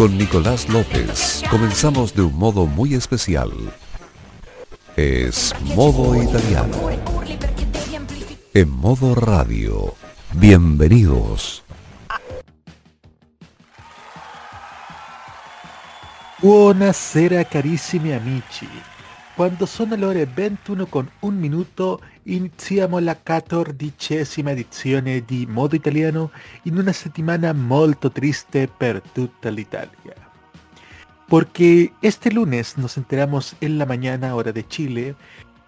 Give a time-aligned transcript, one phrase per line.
[0.00, 3.50] con Nicolás López comenzamos de un modo muy especial.
[4.96, 6.74] Es modo italiano.
[8.54, 9.94] En modo radio.
[10.32, 11.62] Bienvenidos.
[16.38, 18.66] Buonasera carissimi amici.
[19.36, 26.30] Quando sono le ore 21 con un minuto iniziamo la quattordicesima edizione di Modo Italiano
[26.64, 30.14] in una settimana molto triste per tutta l'Italia.
[31.28, 35.14] Porque este lunes nos enteramos en la mañana hora de Chile,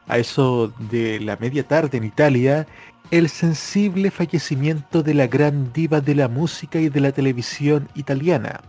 [0.09, 2.67] a eso de la media tarde en Italia,
[3.11, 8.61] el sensible fallecimiento de la gran diva de la música y de la televisión italiana,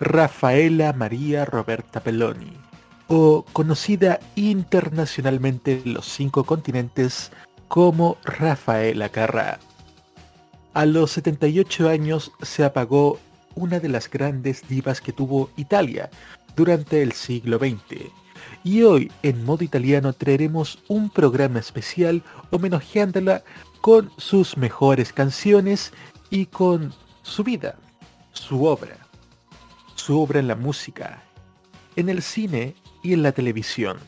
[0.00, 2.65] Rafaela María Roberta Pelloni
[3.08, 7.30] o conocida internacionalmente en los cinco continentes
[7.68, 9.58] como Rafaela Carrà.
[10.74, 13.18] A los 78 años se apagó
[13.54, 16.10] una de las grandes divas que tuvo Italia
[16.54, 18.10] durante el siglo XX.
[18.62, 23.42] Y hoy en modo italiano traeremos un programa especial homenajeándola
[23.80, 25.92] con sus mejores canciones
[26.30, 27.76] y con su vida,
[28.32, 28.98] su obra,
[29.94, 31.22] su obra en la música,
[31.96, 32.74] en el cine
[33.06, 33.98] y en la televisión.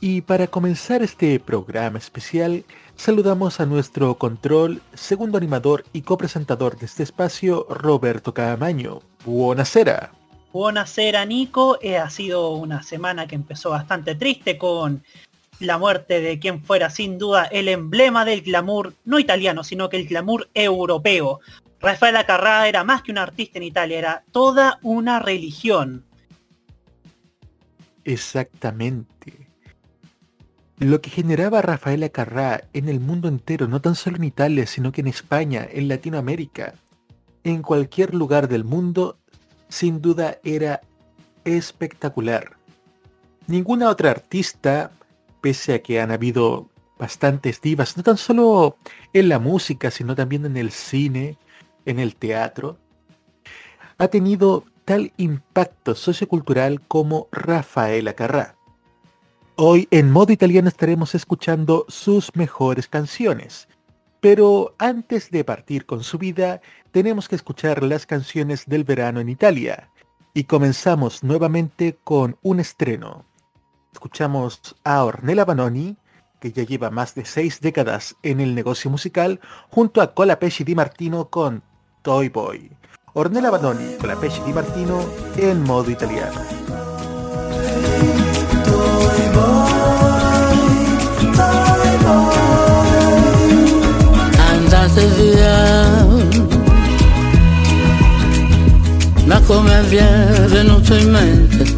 [0.00, 2.64] Y para comenzar este programa especial,
[2.96, 9.00] saludamos a nuestro control, segundo animador y copresentador de este espacio, Roberto Camaño.
[9.24, 10.12] Buonasera.
[10.52, 15.02] Buonasera Nico, eh, ha sido una semana que empezó bastante triste con
[15.58, 19.96] la muerte de quien fuera sin duda el emblema del glamour, no italiano, sino que
[19.96, 21.40] el glamour europeo.
[21.80, 26.04] Rafaela Carrà era más que un artista en Italia, era toda una religión.
[28.08, 29.50] Exactamente.
[30.78, 34.92] Lo que generaba Rafaela Carrá en el mundo entero, no tan solo en Italia, sino
[34.92, 36.72] que en España, en Latinoamérica,
[37.44, 39.18] en cualquier lugar del mundo,
[39.68, 40.80] sin duda era
[41.44, 42.56] espectacular.
[43.46, 44.90] Ninguna otra artista,
[45.42, 48.78] pese a que han habido bastantes divas, no tan solo
[49.12, 51.36] en la música, sino también en el cine,
[51.84, 52.78] en el teatro,
[53.98, 58.56] ha tenido tal impacto sociocultural como Rafaela Carrà.
[59.56, 63.68] Hoy en modo italiano estaremos escuchando sus mejores canciones,
[64.20, 69.28] pero antes de partir con su vida, tenemos que escuchar las canciones del verano en
[69.28, 69.90] Italia,
[70.32, 73.26] y comenzamos nuevamente con un estreno.
[73.92, 75.98] Escuchamos a Ornella Banoni,
[76.40, 79.38] que ya lleva más de seis décadas en el negocio musical,
[79.68, 81.62] junto a Colapesci Di Martino con
[82.00, 82.77] Toy Boy.
[83.12, 86.44] Ornella Badoni con la Pesce di Martino en modo italiano.
[94.36, 96.06] Andate via,
[99.24, 101.76] ma come vi è venuto in mente?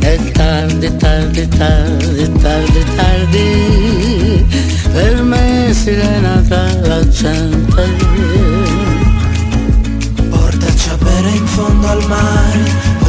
[0.00, 4.48] È tardi, tardi, tardi, tardi, tardi
[4.92, 7.99] per me sirena tra la gente
[12.10, 12.64] mare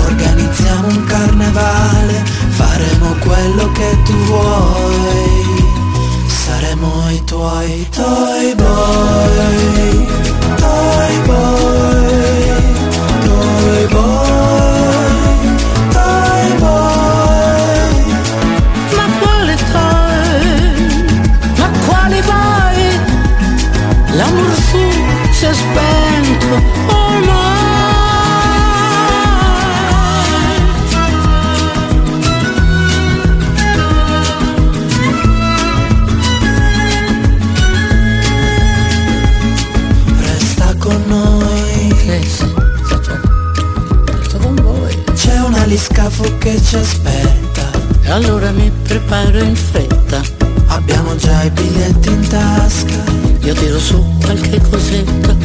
[0.05, 5.69] Organizziamo un carnevale Faremo quello che tu vuoi.
[6.27, 10.07] Saremo i tuoi toy boy
[10.55, 12.51] Toy boy
[13.25, 14.80] Toy boy
[46.21, 47.69] aliscafo che ci aspetta.
[48.03, 50.21] E allora mi preparo in fretta.
[50.67, 53.03] Abbiamo già i biglietti in tasca.
[53.41, 55.35] Io tiro su qualche cosetta.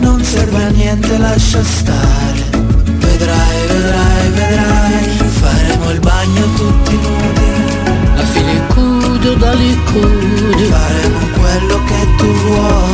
[0.00, 2.42] Non serve a niente, lascia stare.
[2.50, 5.28] Vedrai, vedrai, vedrai.
[5.40, 7.52] Faremo il bagno tutti nudi.
[8.16, 12.92] La filicudo da licudo Faremo quello che tu vuoi.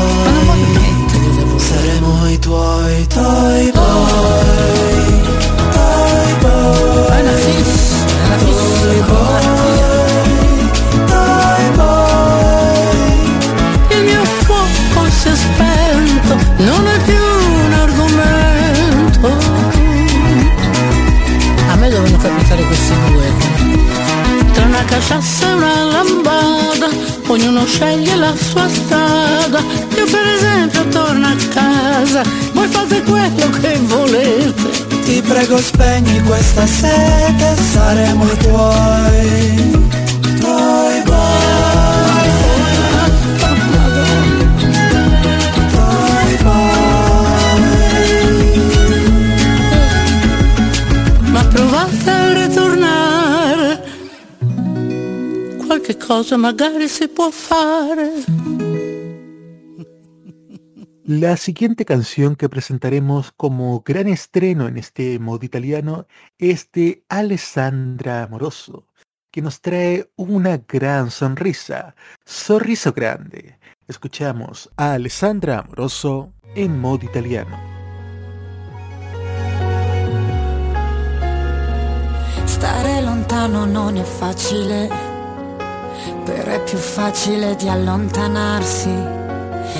[1.56, 5.29] Saremo i tuoi, tuoi tuoi
[25.06, 25.20] Tra
[25.54, 26.88] una lambada,
[27.26, 29.58] ognuno sceglie la sua strada.
[29.96, 34.88] Io per esempio torno a casa, voi fate quello che volete.
[35.04, 39.89] Ti prego spegni questa sete, saremo i tuoi
[56.10, 58.10] cosa magari si può fare.
[61.04, 68.24] La siguiente canción que presentaremos como gran estreno en este modo italiano es de Alessandra
[68.24, 68.88] Amoroso,
[69.30, 73.60] que nos trae una gran sonrisa, Sorriso Grande.
[73.86, 77.56] Escuchamos a Alessandra Amoroso en modo italiano.
[82.46, 85.09] Stare lontano non è facile,
[86.24, 89.18] però è più facile di allontanarsi.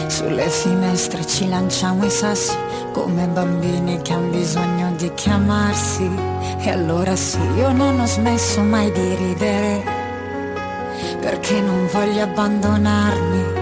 [0.07, 2.57] Sulle finestre ci lanciamo i sassi
[2.93, 6.11] come bambini che hanno bisogno di chiamarsi.
[6.59, 9.83] E allora sì, io non ho smesso mai di ridere,
[11.21, 13.59] perché non voglio abbandonarmi.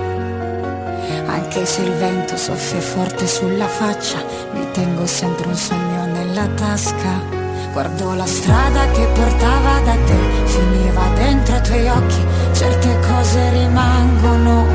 [1.27, 4.19] Anche se il vento soffia forte sulla faccia,
[4.53, 7.38] mi tengo sempre un sogno nella tasca.
[7.73, 14.67] Guardo la strada che portava da te, finiva dentro i tuoi occhi, certe cose rimangono.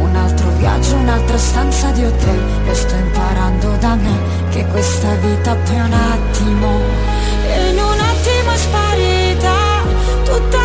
[0.00, 4.18] Un altro viaggio, un'altra stanza di hotel, lo sto imparando da me,
[4.50, 6.80] che questa vita è un attimo.
[7.48, 9.54] E in un attimo è sparita
[10.24, 10.63] tutta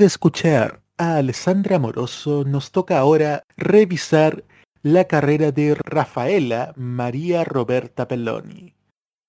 [0.00, 4.44] de escuchar a Alessandra Amoroso, nos toca ahora revisar
[4.82, 8.74] la carrera de Rafaela María Roberta Pelloni,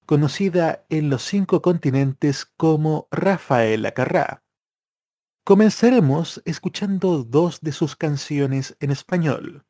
[0.05, 4.43] conocida en los cinco continentes como Rafaela Carrá.
[5.43, 9.65] Comenzaremos escuchando dos de sus canciones en español.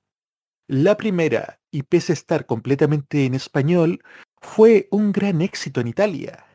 [0.67, 4.03] La primera, y pese a estar completamente en español,
[4.39, 6.46] fue un gran éxito en Italia.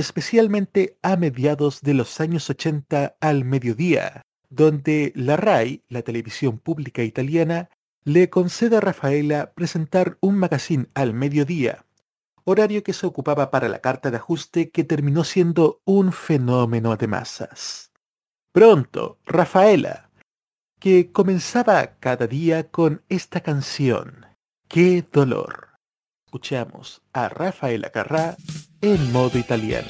[0.00, 7.02] Especialmente a mediados de los años 80 al mediodía, donde la RAI, la televisión pública
[7.02, 7.68] italiana,
[8.02, 11.84] le concede a Rafaela presentar un magazine al mediodía,
[12.44, 17.06] horario que se ocupaba para la carta de ajuste que terminó siendo un fenómeno de
[17.06, 17.92] masas.
[18.52, 20.10] Pronto, Rafaela,
[20.80, 24.26] que comenzaba cada día con esta canción,
[24.66, 25.68] ¡Qué dolor!
[26.24, 28.36] Escuchamos a Rafaela Carrá
[28.82, 29.88] en modo italiano.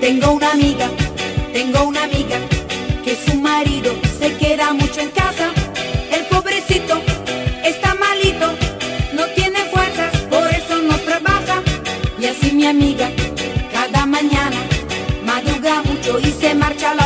[0.00, 0.88] Tengo una amiga,
[1.52, 2.38] tengo una amiga,
[3.02, 5.50] que su marido se queda mucho en casa.
[6.12, 7.00] El pobrecito
[7.64, 8.54] está malito,
[9.14, 11.62] no tiene fuerzas, por eso no trabaja.
[12.20, 13.10] Y así mi amiga,
[16.18, 17.05] y se marcha la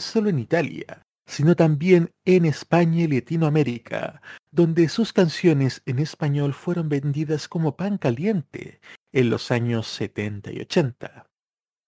[0.00, 6.88] solo en Italia, sino también en España y Latinoamérica, donde sus canciones en español fueron
[6.88, 8.80] vendidas como pan caliente
[9.12, 11.26] en los años 70 y 80.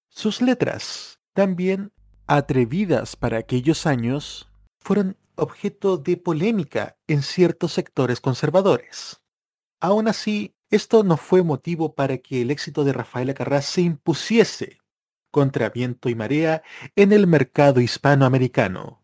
[0.09, 1.93] Sus letras, también
[2.27, 4.49] atrevidas para aquellos años,
[4.81, 9.21] fueron objeto de polémica en ciertos sectores conservadores.
[9.81, 14.79] Aún así, esto no fue motivo para que el éxito de Rafaela Carrá se impusiese
[15.31, 16.63] contra viento y marea
[16.97, 19.03] en el mercado hispanoamericano,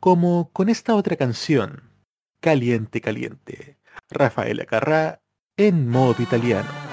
[0.00, 1.90] como con esta otra canción,
[2.40, 3.78] Caliente Caliente,
[4.10, 5.22] Rafaela Carrá
[5.56, 6.91] en modo italiano.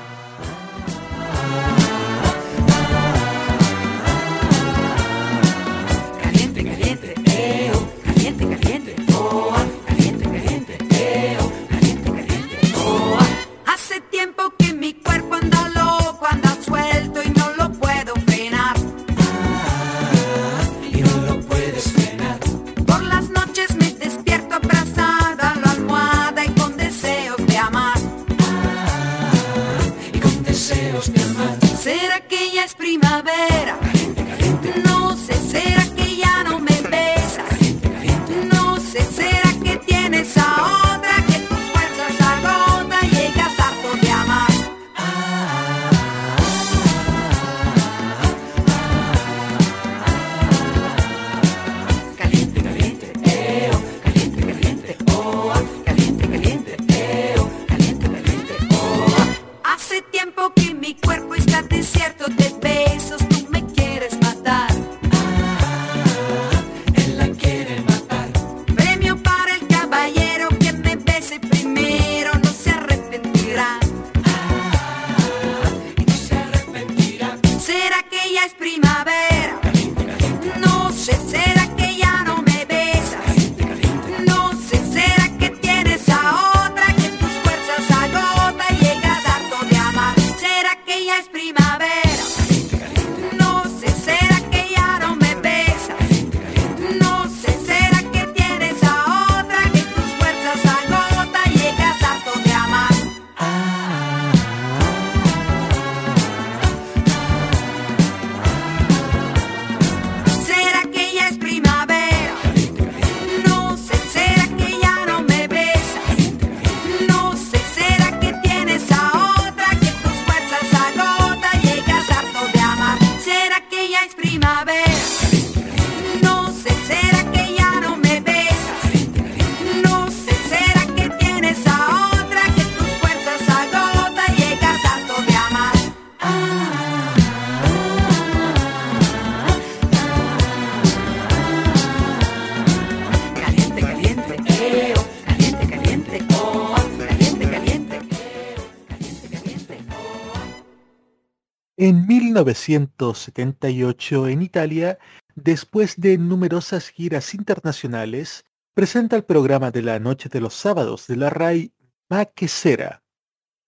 [151.82, 155.00] En 1978, en Italia,
[155.36, 161.16] después de numerosas giras internacionales, presenta el programa de la noche de los sábados de
[161.16, 161.74] la RAI
[162.10, 163.02] Ma che sera,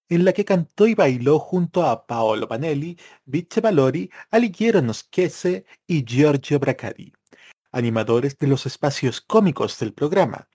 [0.10, 6.04] en la que cantó y bailó junto a Paolo Panelli, Vice Valori, Alighiero Noschese y
[6.04, 7.14] Giorgio Bracari,
[7.72, 10.50] animadores de los espacios cómicos del programa.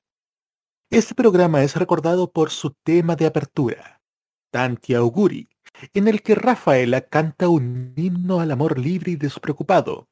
[0.90, 4.02] Este programa es recordado por su tema de apertura,
[4.50, 5.48] Tanti Auguri,
[5.94, 10.08] en el que Rafaela canta un himno al amor libre y despreocupado,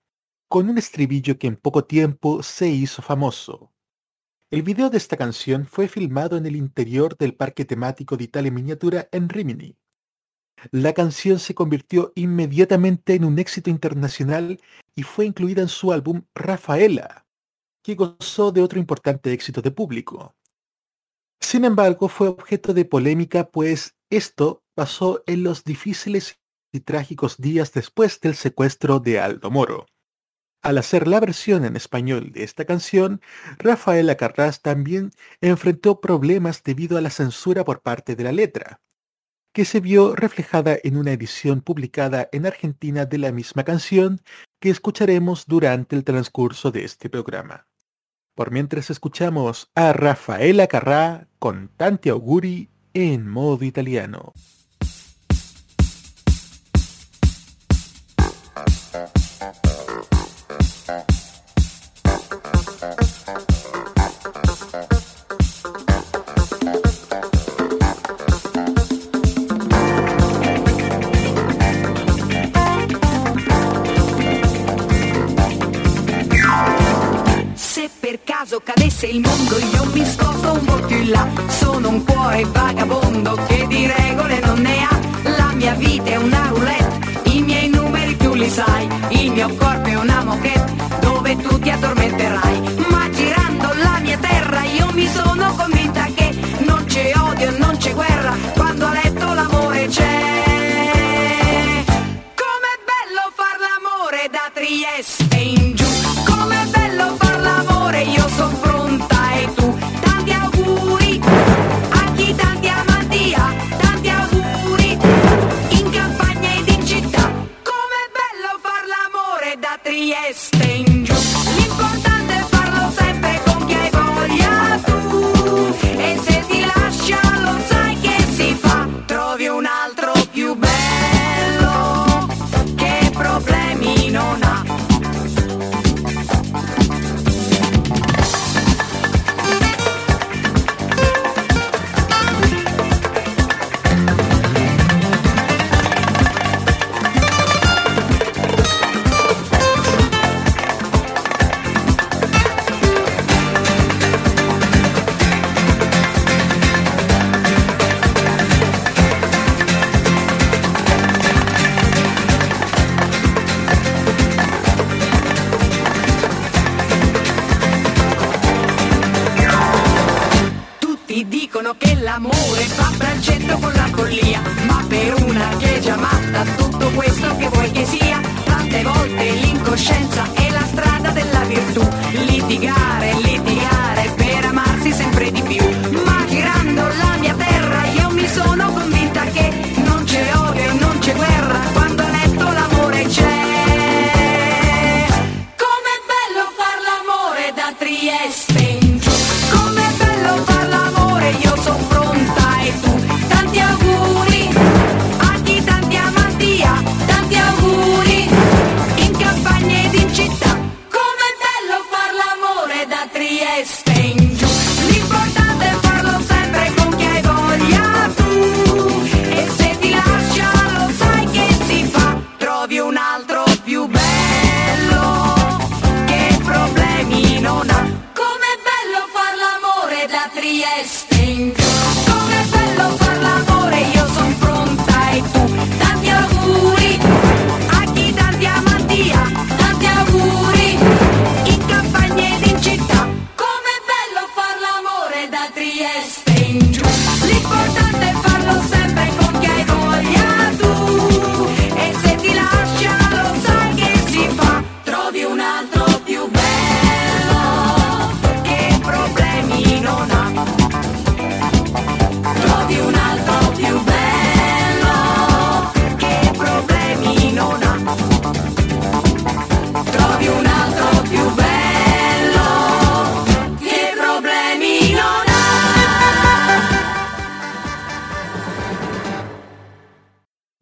[0.48, 3.72] con un estribillo que en poco tiempo se hizo famoso.
[4.50, 8.53] El video de esta canción fue filmado en el interior del parque temático de Italia
[8.53, 9.77] miniatura en Rimini.
[10.70, 14.61] La canción se convirtió inmediatamente en un éxito internacional
[14.94, 17.27] y fue incluida en su álbum Rafaela,
[17.83, 20.35] que gozó de otro importante éxito de público.
[21.40, 26.41] Sin embargo, fue objeto de polémica pues esto pasó en los difíciles
[26.73, 29.87] y trágicos días después del secuestro de Aldo Moro.
[30.63, 33.21] Al hacer la versión en español de esta canción,
[33.59, 35.11] Rafaela Carrás también
[35.41, 38.81] enfrentó problemas debido a la censura por parte de la letra,
[39.53, 44.21] que se vio reflejada en una edición publicada en Argentina de la misma canción
[44.59, 47.69] que escucharemos durante el transcurso de este programa.
[48.35, 54.33] Por mientras escuchamos a Rafaela Carrá con Tanti Auguri en modo italiano.
[78.64, 81.28] Cadesse il mondo io mi sposto un po' più in là.
[81.48, 84.98] Sono un cuore vagabondo che di regole non ne ha.
[85.37, 88.84] La mia vita è una roulette, i miei numeri tu li sai
[89.46, 89.93] meu corpo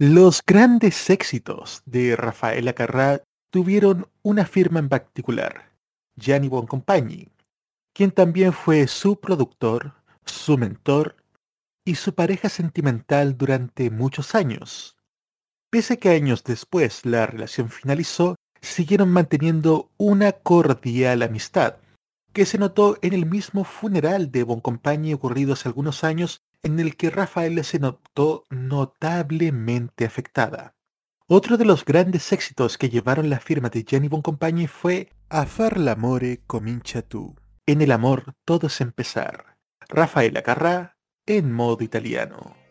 [0.05, 5.71] Los grandes éxitos de Rafaela Carrà tuvieron una firma en particular,
[6.17, 7.29] Gianni Boncompagni,
[7.95, 11.15] quien también fue su productor, su mentor
[11.85, 14.97] y su pareja sentimental durante muchos años.
[15.71, 21.77] Pese a que años después la relación finalizó, siguieron manteniendo una cordial amistad,
[22.33, 26.97] que se notó en el mismo funeral de Boncompagni ocurrido hace algunos años, en el
[26.97, 30.75] que Rafaela se notó notablemente afectada.
[31.27, 35.79] Otro de los grandes éxitos que llevaron la firma de Jenny Boncompagni fue A far
[35.79, 37.35] l'amore comincia tu.
[37.67, 39.57] En el amor todo es empezar.
[39.89, 40.97] Rafaela Carrà
[41.27, 42.62] en modo italiano.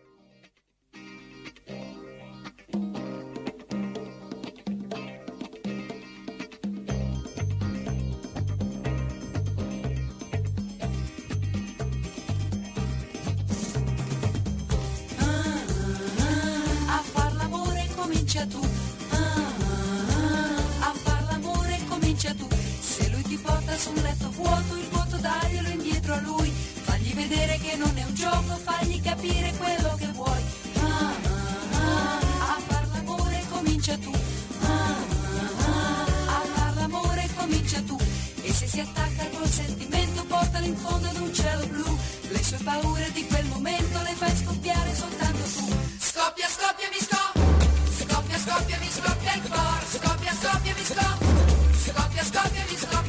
[23.42, 26.50] Porta su un letto vuoto, il vuoto daglielo indietro a lui.
[26.84, 30.44] Fagli vedere che non è un gioco, fagli capire quello che vuoi.
[30.80, 31.14] Ah,
[31.74, 32.20] ah,
[32.56, 34.12] a far l'amore comincia tu.
[34.62, 34.96] Ah,
[35.66, 37.98] ah, a far l'amore comincia tu.
[38.44, 41.98] E se si attacca col sentimento, portalo in fondo ad un cielo blu.
[42.30, 45.68] Le sue paure di quel momento le fai scoppiare soltanto tu.
[46.00, 47.50] Scoppia, scoppia, mi scoppia.
[48.02, 49.86] Scoppia, scoppia, mi scoppia il cuore.
[49.90, 51.30] Scoppia, scoppia, mi scoppia.
[51.84, 53.01] Scoppia, scoppia, mi scoppia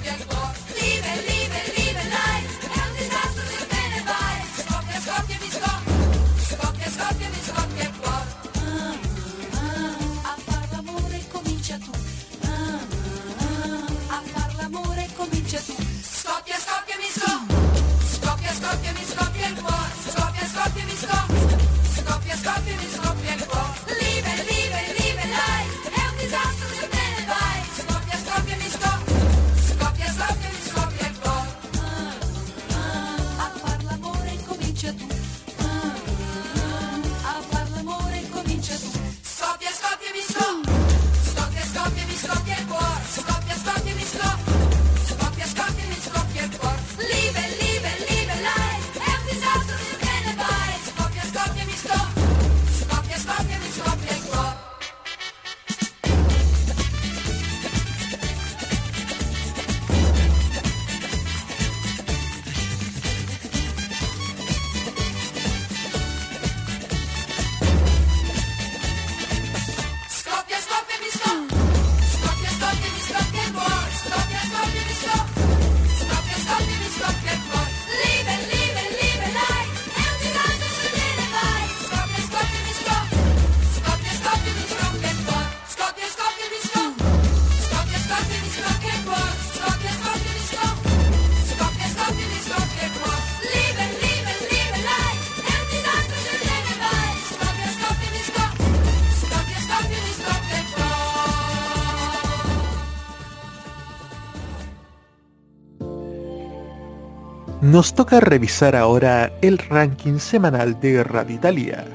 [107.73, 111.87] Nos toca revisar ahora el ranking semanal de Radio Italia.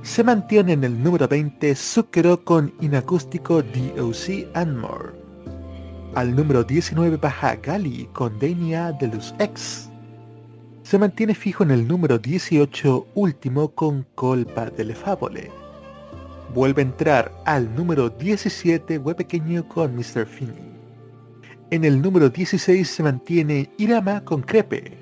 [0.00, 5.10] Se mantiene en el número 20 Zucchero con inacústico DOC and More.
[6.14, 9.90] Al número 19 baja Gali con Denia de Luz X.
[10.84, 15.50] Se mantiene fijo en el número 18 último con Colpa delle Favole.
[16.54, 20.24] Vuelve a entrar al número 17 Hue Pequeño con Mr.
[20.24, 20.73] Finney.
[21.70, 24.98] En el número 16 se mantiene Irama con Crepe.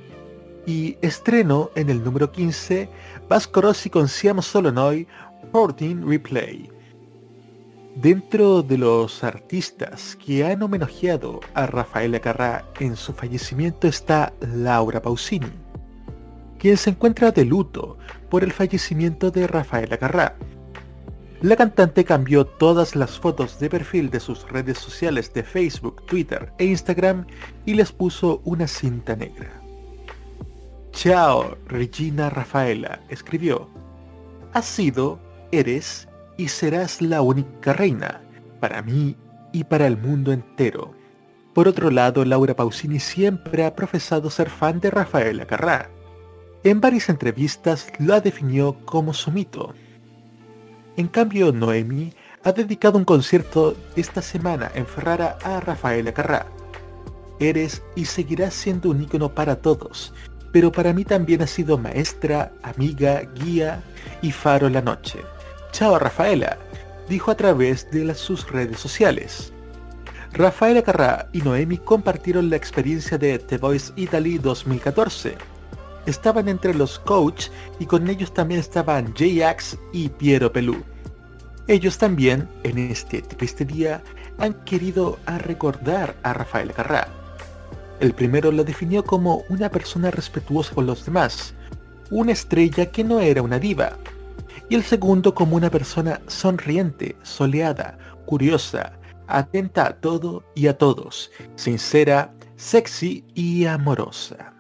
[0.65, 2.89] Y estreno en el número 15
[3.29, 5.07] Vasco Rossi con Siamo Solo Noi
[5.53, 6.71] 14 Replay.
[7.97, 15.03] Dentro de los artistas que han homenajeado a Rafaela Carrà en su fallecimiento está Laura
[15.03, 15.53] Pausini,
[16.59, 17.99] quien se encuentra de luto
[18.31, 20.35] por el fallecimiento de Rafaela Carrà.
[21.43, 26.53] La cantante cambió todas las fotos de perfil de sus redes sociales de Facebook, Twitter
[26.59, 27.27] e Instagram
[27.67, 29.51] y les puso una cinta negra.
[30.93, 33.69] Chao, Regina Rafaela, escribió.
[34.53, 35.19] Has sido,
[35.51, 38.23] eres y serás la única reina,
[38.61, 39.17] para mí
[39.53, 40.95] y para el mundo entero.
[41.55, 45.89] Por otro lado, Laura Pausini siempre ha profesado ser fan de Rafaela Carrà.
[46.63, 49.75] En varias entrevistas la definió como su mito.
[50.97, 52.13] En cambio, Noemi
[52.45, 56.45] ha dedicado un concierto esta semana en Ferrara a Rafaela Carrà.
[57.41, 60.13] Eres y seguirás siendo un ícono para todos,
[60.53, 63.83] pero para mí también has sido maestra, amiga, guía
[64.21, 65.21] y faro en la noche.
[65.73, 66.59] Chao Rafaela,
[67.09, 69.51] dijo a través de sus redes sociales.
[70.35, 75.37] Rafaela Carrà y Noemi compartieron la experiencia de The Voice Italy 2014.
[76.07, 80.83] Estaban entre los coach y con ellos también estaban J-Ax y Piero Pelú.
[81.69, 84.03] Ellos también, en este triste día,
[84.39, 87.07] han querido a recordar a Rafael Carrà.
[88.01, 91.55] El primero lo definió como una persona respetuosa con los demás,
[92.11, 93.97] una estrella que no era una diva,
[94.69, 98.93] y el segundo como una persona sonriente, soleada, curiosa,
[99.29, 104.52] atenta a todo y a todos, sincera, sexy y amorosa.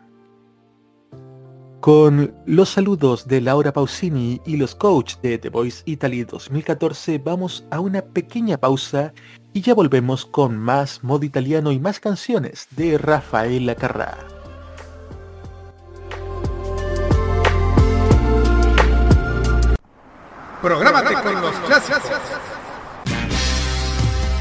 [1.83, 7.64] Con los saludos de Laura Pausini y los coach de The Voice Italy 2014 vamos
[7.73, 9.12] a una pequeña pausa
[9.53, 14.16] y ya volvemos con más modo italiano y más canciones de Rafaela Carrà.
[20.62, 21.55] Prográmate con los.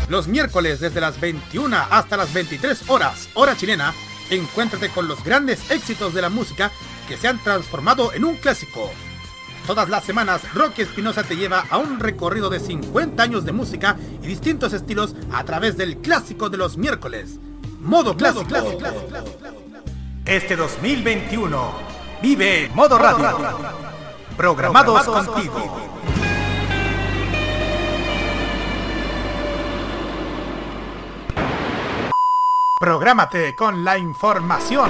[0.10, 3.95] Los miércoles desde las 21 hasta las 23 horas, hora chilena,
[4.30, 6.71] encuéntrate con los grandes éxitos de la música
[7.12, 8.89] que se han transformado en un clásico.
[9.67, 13.97] Todas las semanas, Rocky Espinosa te lleva a un recorrido de 50 años de música
[14.24, 17.38] y distintos estilos a través del clásico de los miércoles.
[17.82, 18.47] Modo clásico.
[20.24, 21.74] Este 2021,
[22.21, 23.38] vive Modo Radio.
[24.38, 25.89] Programados contigo.
[32.80, 34.89] Prográmate con la información.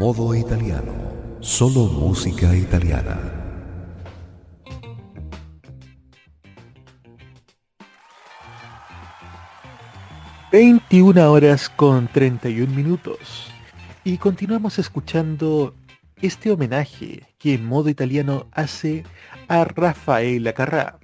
[0.00, 0.94] Modo italiano.
[1.40, 3.20] Solo música italiana.
[10.50, 13.52] ...21 horas con 31 minutos...
[14.02, 15.74] ...y continuamos escuchando...
[16.22, 17.26] ...este homenaje...
[17.36, 19.04] ...que en modo italiano hace...
[19.48, 20.99] ...a Rafaela Carrà...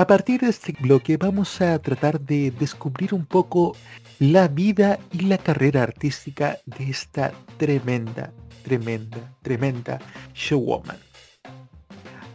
[0.00, 3.76] A partir de este bloque vamos a tratar de descubrir un poco
[4.18, 8.32] la vida y la carrera artística de esta tremenda,
[8.64, 9.98] tremenda, tremenda
[10.32, 10.96] showwoman.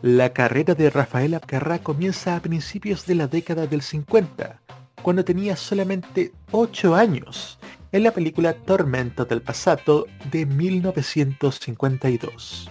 [0.04, 4.62] La carrera de Rafaela Carrá comienza a principios de la década del 50,
[5.02, 7.58] cuando tenía solamente 8 años,
[7.92, 12.70] en la película Tormento del Pasado de 1952.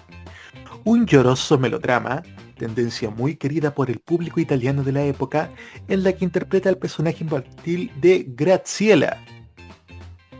[0.85, 2.23] Un lloroso melodrama
[2.55, 5.51] tendencia muy querida por el público italiano de la época,
[5.89, 9.23] en la que interpreta el personaje infantil de Graziella.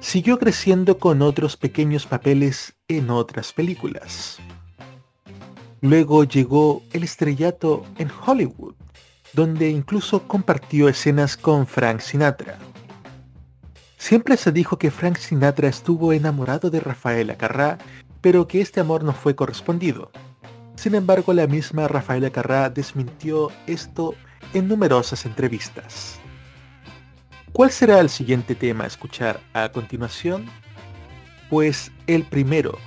[0.01, 4.39] Siguió creciendo con otros pequeños papeles en otras películas.
[5.81, 8.75] Luego llegó el estrellato en Hollywood,
[9.33, 12.59] donde incluso compartió escenas con Frank Sinatra.
[13.99, 17.79] Siempre se dijo que Frank Sinatra estuvo enamorado de Rafaela Carrà,
[18.21, 20.11] pero que este amor no fue correspondido.
[20.77, 24.15] Sin embargo, la misma Rafaela Carrá desmintió esto
[24.53, 26.19] en numerosas entrevistas.
[27.53, 30.47] ¿Cuál será el siguiente tema a escuchar a continuación?
[31.49, 32.79] Pues el primero,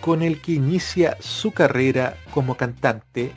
[0.00, 3.32] con el que inicia su carrera como cantante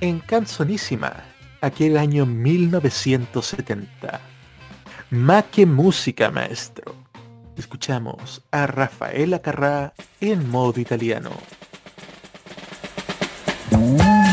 [0.00, 1.24] en Canzonísima,
[1.60, 4.20] aquel año 1970.
[5.10, 6.94] Ma que música, maestro.
[7.56, 11.30] Escuchamos a Rafaela Carrá en modo italiano.
[13.74, 14.23] Che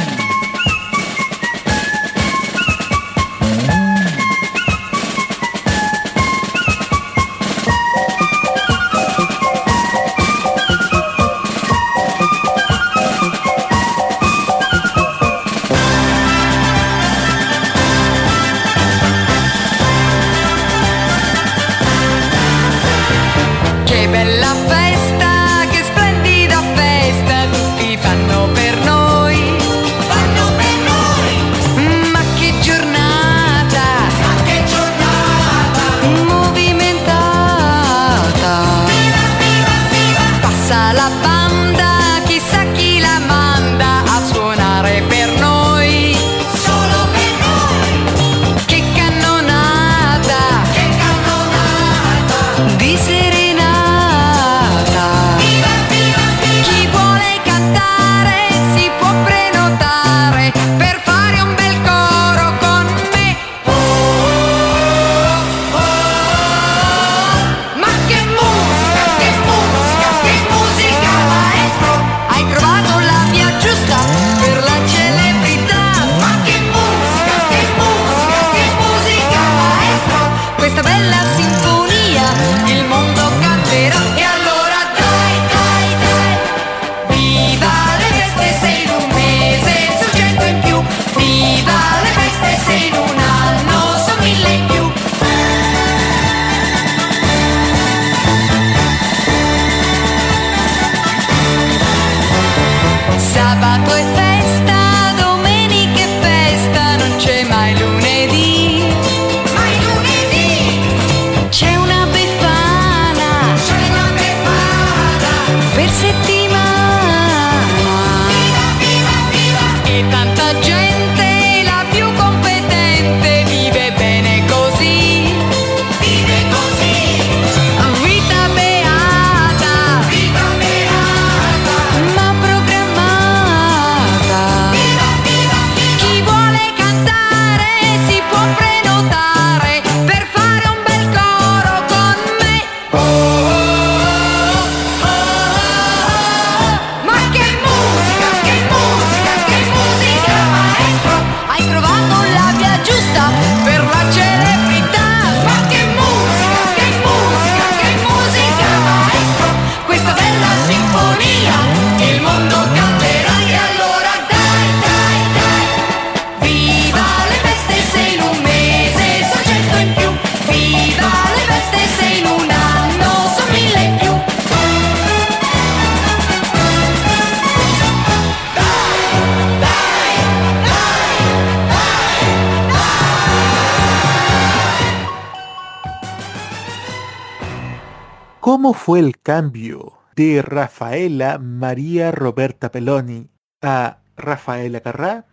[189.01, 195.25] el cambio de Rafaela María Roberta Peloni a Rafaela Carrá?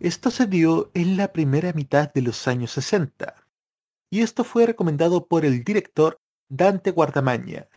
[0.00, 3.36] Esto se dio en la primera mitad de los años 60,
[4.10, 7.68] y esto fue recomendado por el director Dante Guardamaña,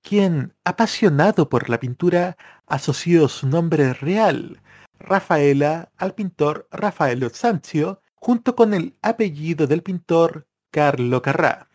[0.00, 4.62] quien, apasionado por la pintura, asoció su nombre real,
[4.98, 11.65] Rafaela, al pintor Rafaelo Sanzio, junto con el apellido del pintor Carlo Carrà.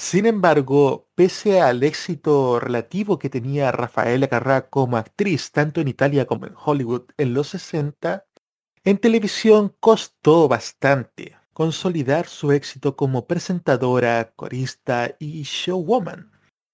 [0.00, 6.24] Sin embargo, pese al éxito relativo que tenía Rafaela Carrà como actriz tanto en Italia
[6.24, 8.24] como en Hollywood en los 60,
[8.84, 16.30] en televisión costó bastante consolidar su éxito como presentadora, corista y showwoman.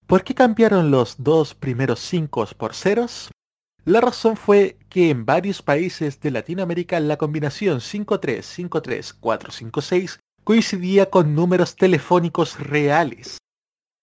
[0.06, 3.30] ¿Por qué cambiaron los dos primeros 5 por ceros?
[3.84, 11.74] La razón fue que en varios países de Latinoamérica la combinación 5353456 coincidía con números
[11.76, 13.36] telefónicos reales.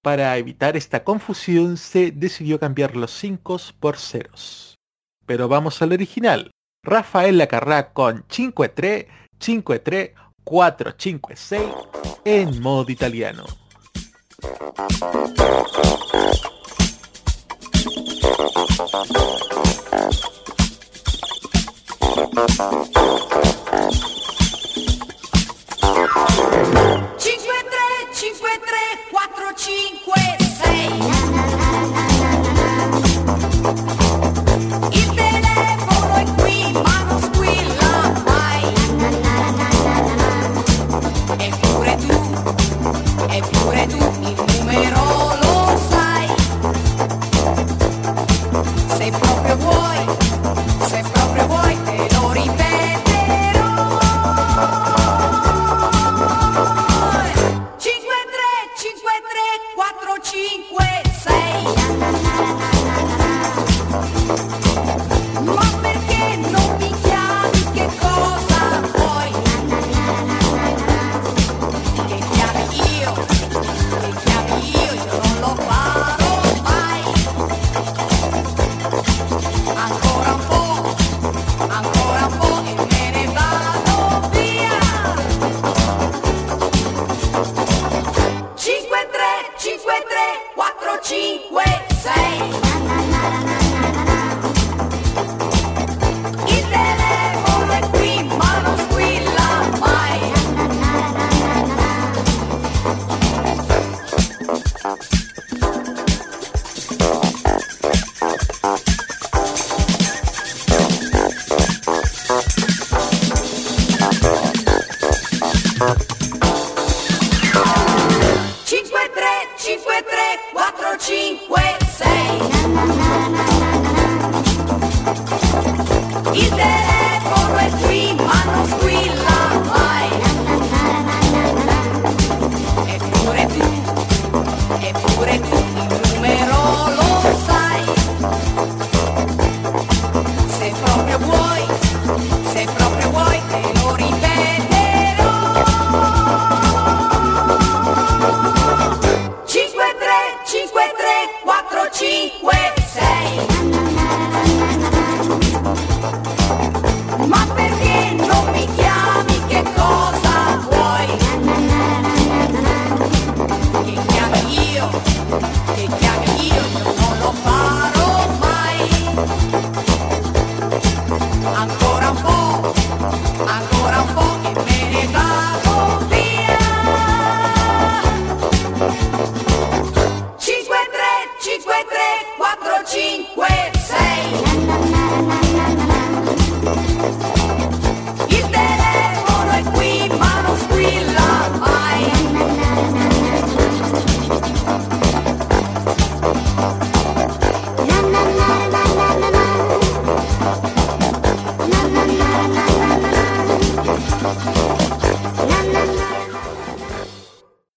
[0.04, 4.75] Para evitar esta confusión se decidió cambiar los 5 por ceros.
[5.26, 6.52] Pero vamos al original.
[6.84, 9.08] Rafael Lacarrá con 53,
[9.40, 10.12] 53,
[10.44, 11.62] 456
[12.24, 13.46] en modo italiano.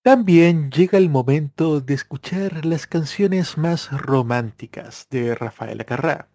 [0.09, 6.31] También llega el momento de escuchar las canciones más románticas de Rafael Acarrá.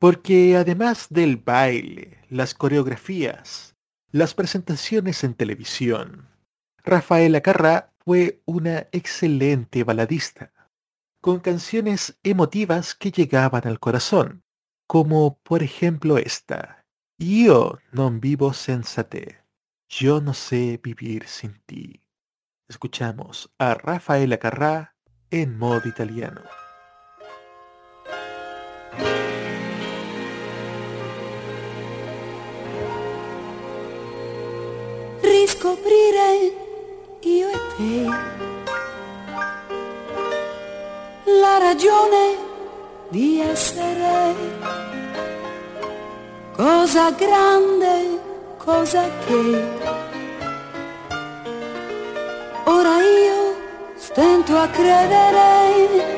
[0.00, 3.76] Porque además del baile, las coreografías,
[4.10, 6.28] las presentaciones en televisión,
[6.82, 10.52] Rafael Acarrá fue una excelente baladista,
[11.20, 14.42] con canciones emotivas que llegaban al corazón,
[14.88, 16.84] como por ejemplo esta,
[17.20, 19.38] Yo non vivo senza te,
[19.88, 22.05] yo no sé vivir sin ti.
[22.68, 24.94] Escuchamos a Rafael Acarrá
[25.30, 26.42] en modo italiano.
[35.66, 36.52] riscoprire
[37.20, 38.04] io e te
[41.40, 42.36] la ragione
[43.10, 44.34] di essere
[46.52, 48.20] cosa grande,
[48.58, 49.95] cosa che
[54.46, 56.14] stento a credere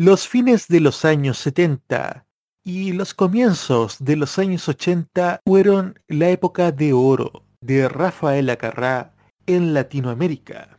[0.00, 2.24] Los fines de los años 70
[2.64, 9.16] y los comienzos de los años 80 fueron la época de oro de Rafael Acarrá
[9.46, 10.78] en Latinoamérica.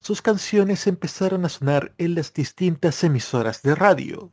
[0.00, 4.30] Sus canciones empezaron a sonar en las distintas emisoras de radio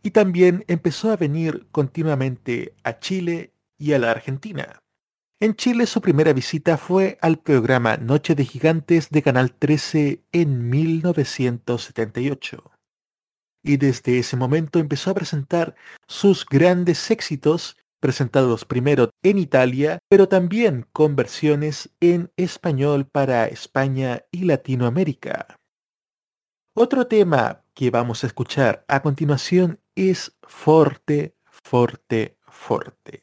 [0.00, 4.78] y también empezó a venir continuamente a Chile y a la Argentina.
[5.40, 10.70] En Chile su primera visita fue al programa Noche de Gigantes de Canal 13 en
[10.70, 12.70] 1978
[13.64, 15.74] y desde ese momento empezó a presentar
[16.06, 24.22] sus grandes éxitos, presentados primero en Italia, pero también con versiones en español para España
[24.30, 25.56] y Latinoamérica.
[26.76, 33.22] Otro tema que vamos a escuchar a continuación es Forte, Forte, Forte.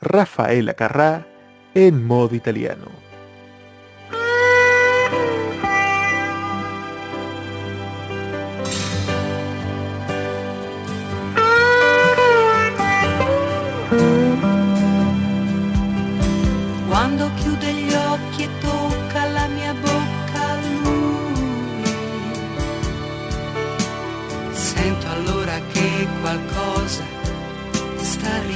[0.00, 1.26] Rafael Acarrá
[1.74, 3.11] en modo italiano.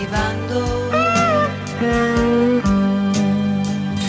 [0.07, 0.91] Arrivando.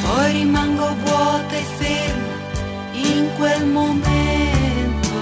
[0.03, 2.35] Poi rimango vuota e ferma
[2.93, 5.15] in quel momento.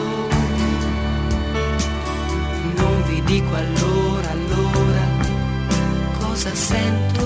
[2.75, 5.03] Non vi dico allora, allora
[6.19, 7.24] cosa sento.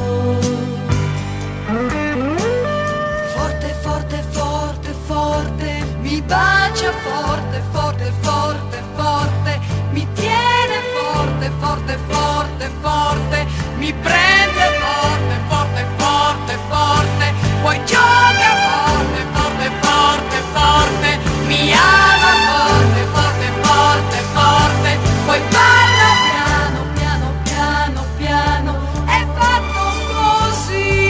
[13.90, 17.34] Mi prende forte, forte, forte, forte,
[17.64, 26.80] poi gioca forte, forte, forte, forte, mi ama forte, forte, forte, forte, poi parla piano,
[26.94, 28.72] piano, piano, piano,
[29.08, 29.82] è fatto
[30.14, 31.08] così.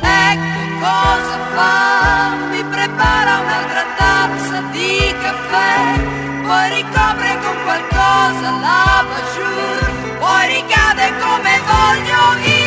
[0.00, 5.70] Ecco cosa fa, mi prepara un'altra tazza di caffè,
[6.48, 7.41] poi ricopre
[8.32, 12.61] qualcosa la bajour, poi ricade come voglio io.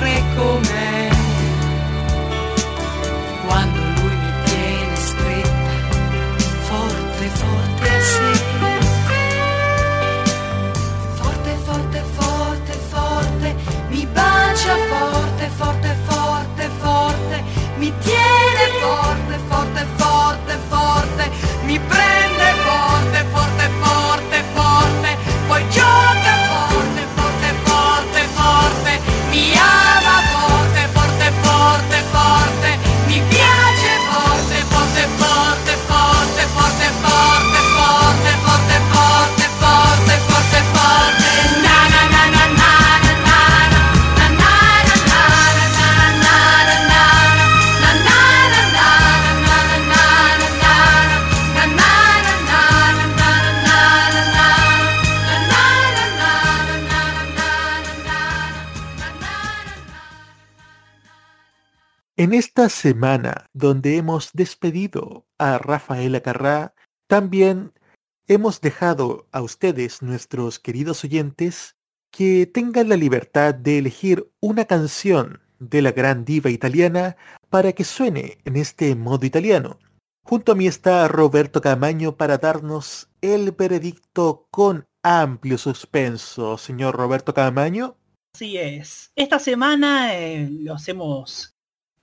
[0.00, 0.85] dire com'è.
[62.36, 66.74] Esta semana donde hemos despedido a Rafaela Carrá,
[67.06, 67.72] también
[68.26, 71.76] hemos dejado a ustedes, nuestros queridos oyentes,
[72.10, 77.16] que tengan la libertad de elegir una canción de la gran diva italiana
[77.48, 79.78] para que suene en este modo italiano.
[80.22, 86.58] Junto a mí está Roberto Camaño para darnos el veredicto con amplio suspenso.
[86.58, 87.96] Señor Roberto Camaño.
[88.34, 89.12] Así es.
[89.16, 91.55] Esta semana eh, los hemos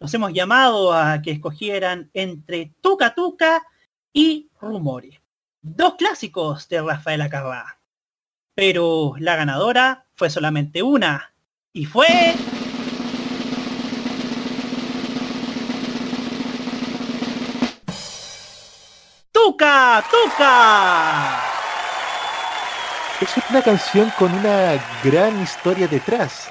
[0.03, 3.65] los hemos llamado a que escogieran entre Tuca Tuca
[4.11, 5.21] y Rumore.
[5.61, 7.79] Dos clásicos de Rafaela Carrá.
[8.53, 11.33] Pero la ganadora fue solamente una.
[11.71, 12.35] Y fue...
[19.31, 21.39] Tuca Tuca.
[23.21, 26.49] Es una canción con una gran historia detrás.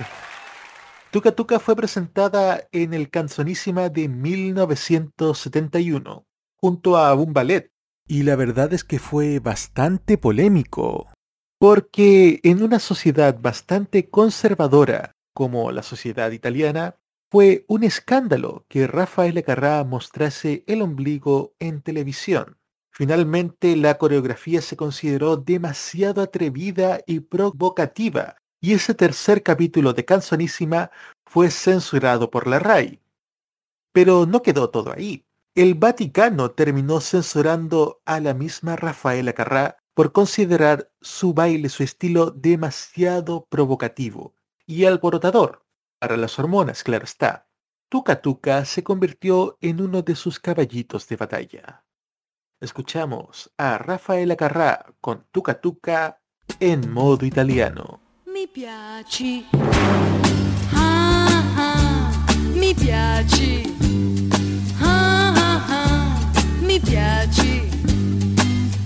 [1.13, 7.71] Tuca Tuca fue presentada en el Canzonísima de 1971 junto a un ballet
[8.09, 11.13] y la verdad es que fue bastante polémico
[11.59, 16.97] porque en una sociedad bastante conservadora como la sociedad italiana
[17.31, 22.57] fue un escándalo que Rafael Carrá mostrase el ombligo en televisión.
[22.91, 30.93] Finalmente la coreografía se consideró demasiado atrevida y provocativa y ese tercer capítulo de Canzonísima
[31.27, 33.03] fue censurado por la RAI.
[33.93, 35.27] Pero no quedó todo ahí.
[35.55, 42.31] El Vaticano terminó censurando a la misma Rafaela Carrá por considerar su baile, su estilo
[42.31, 44.33] demasiado provocativo
[44.65, 45.67] y alborotador
[45.99, 47.49] para las hormonas, claro está.
[47.91, 51.85] Tuca Tuca se convirtió en uno de sus caballitos de batalla.
[52.61, 56.23] Escuchamos a Rafaela Carrá con Tuca Tuca
[56.61, 58.12] en modo italiano.
[58.43, 59.47] Mi piaci.
[60.75, 62.11] Ah, ah.
[62.55, 63.63] mi piaci.
[64.81, 66.19] Ah, ah, ah,
[66.59, 67.69] mi piaci.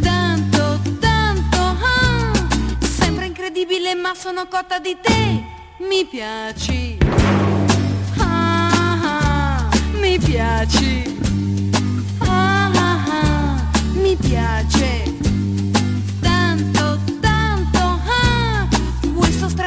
[0.03, 2.33] Tanto, tanto, ah,
[2.81, 5.43] sembra incredibile ma sono cotta di te,
[5.89, 6.99] mi piaci.
[8.19, 11.19] Ah, ah, mi piaci.
[12.19, 15.06] Ah, ah, ah, mi piace.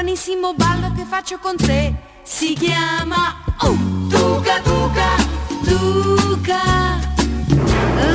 [0.10, 1.94] Questo stranissimo ballo che faccio con te
[2.24, 5.16] si chiama uh, Tuca Tuca
[5.64, 7.00] Tuca.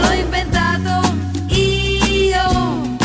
[0.00, 1.14] L'ho inventato
[1.48, 2.96] io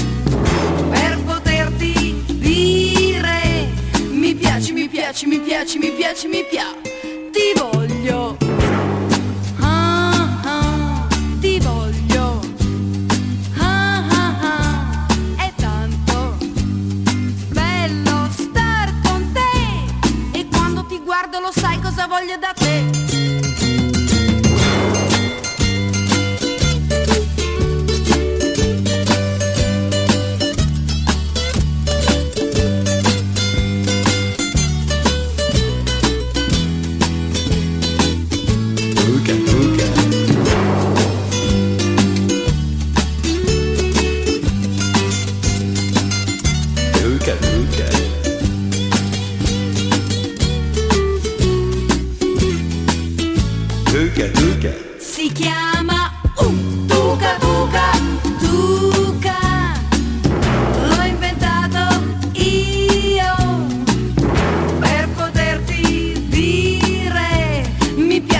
[0.90, 3.70] per poterti dire
[4.12, 8.49] mi piaci, mi piaci, mi piaci, mi piaci, mi piaci, ti voglio.
[22.20, 22.69] olho da terra.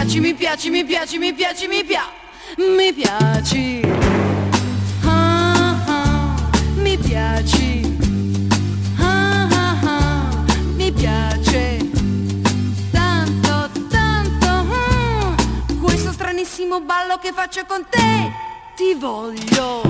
[0.10, 2.20] Piaci, mi piaci, mi piaci, mi piaci, mi piaci
[2.66, 3.82] Mi piaci.
[4.96, 7.82] Ah, ah, Mi piaci.
[8.98, 9.46] Ah,
[12.92, 18.32] tanto, tanto mm, Questo stranissimo ballo che faccio con te
[18.76, 19.84] Ti voglio.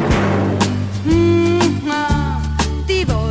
[1.07, 2.41] Mm, ah,
[2.85, 3.28] Ti voglio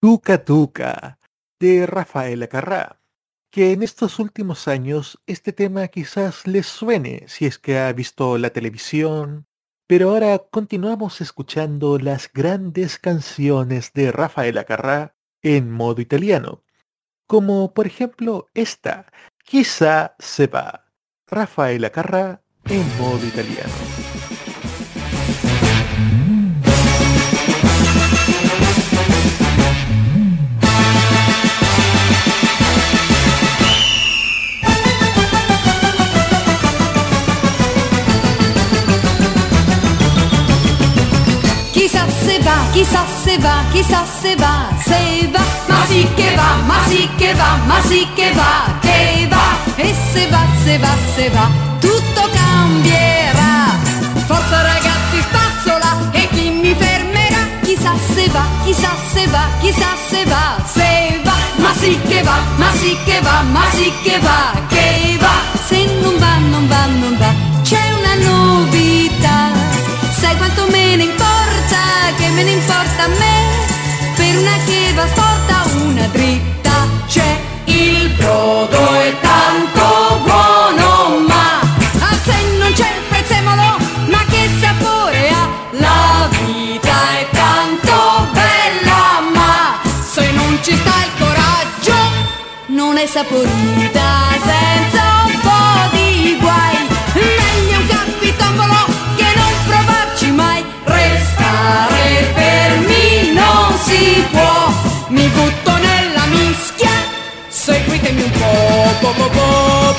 [0.00, 1.18] Tuca Tuca
[1.58, 3.02] de Rafaela Carrá,
[3.50, 8.38] que en estos últimos años este tema quizás les suene si es que ha visto
[8.38, 9.48] la televisión,
[9.88, 16.62] pero ahora continuamos escuchando las grandes canciones de Rafaela Carrá en modo italiano,
[17.26, 19.10] como por ejemplo esta,
[19.44, 20.84] Quizá se va,
[21.26, 23.87] Rafaela Carrá en modo italiano.
[42.88, 47.34] Chissà se va, chissà se va, se va, ma sì che va, ma sì che
[47.34, 52.30] va, ma sì che va, che va, e se va, se va, se va, tutto
[52.32, 53.76] cambierà.
[54.26, 57.36] Forza ragazzi spazzola e chi mi fermerà?
[57.62, 62.38] Chissà se va, chissà se va, chissà se va, se va, ma sì che va,
[62.56, 65.36] ma sì che va, ma sì che va, che va,
[65.66, 69.50] se non va, non va, non va, c'è una novità.
[70.10, 71.17] Sai quanto me ne
[72.38, 73.36] me ne importa a me?
[74.14, 77.36] Per una che va storta, una dritta c'è.
[77.64, 78.97] Il brodo
[109.00, 109.12] po'.
[109.12, 109.30] po, po,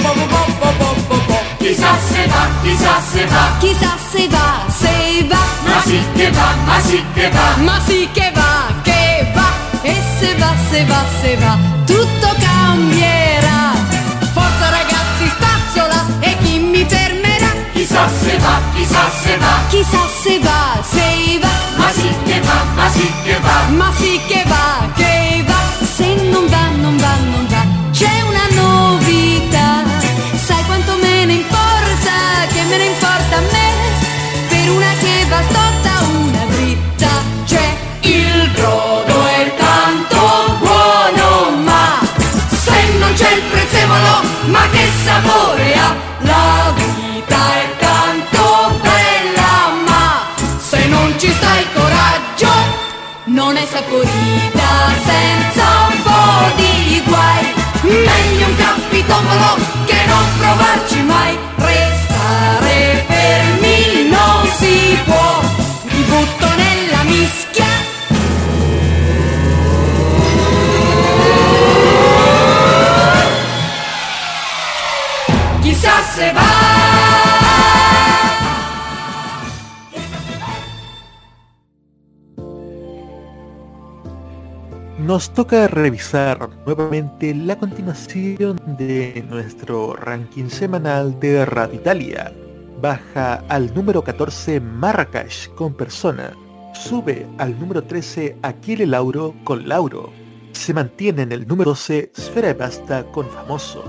[0.02, 0.14] po,
[0.60, 1.40] po, po, po, po.
[1.60, 5.38] Chissà se va, chissà se va, Chissà se va, se va.
[5.66, 7.56] ma sì che va, ma sì che va.
[7.64, 9.50] Ma sì che va, che va,
[9.82, 13.74] e se va, se va, se va, tutto cambierà.
[14.34, 17.52] Forza ragazzi, spazzola, e chi mi fermerà?
[17.74, 22.64] Chissà se va, chissà se va, Chissà se va, se va, ma sì che va,
[22.76, 23.68] ma sì che va.
[23.70, 24.99] ma sì che va, che va,
[45.06, 45.59] sabor.
[85.40, 92.34] Toca revisar nuevamente la continuación de nuestro ranking semanal de Radio Italia.
[92.82, 96.34] Baja al número 14 Marrakech con Persona.
[96.74, 100.12] Sube al número 13 Aquile Lauro con Lauro.
[100.52, 103.86] Se mantiene en el número 12 Sfera de Pasta con Famoso.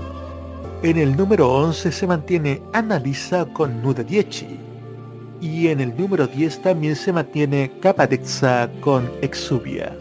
[0.83, 4.57] En el número 11 se mantiene Analisa con Nuda Dieci.
[5.41, 9.97] Y en el número 10 también se mantiene Capadexa con Exubia.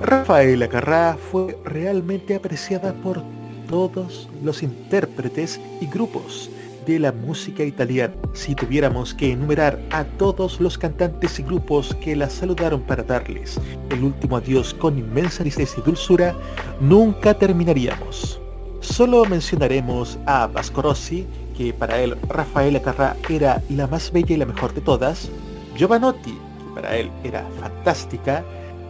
[0.00, 3.22] Rafaela Carrá fue realmente apreciada por
[3.68, 6.50] todos los intérpretes y grupos
[6.86, 8.14] de la música italiana.
[8.32, 13.58] Si tuviéramos que enumerar a todos los cantantes y grupos que la saludaron para darles
[13.90, 16.34] el último adiós con inmensa tristeza y dulzura,
[16.80, 18.40] nunca terminaríamos.
[18.80, 21.26] Solo mencionaremos a Vasco Rossi,
[21.56, 25.30] que para él Rafaela Carrà era la más bella y la mejor de todas,
[25.74, 28.44] Giovanotti, que para él era fantástica,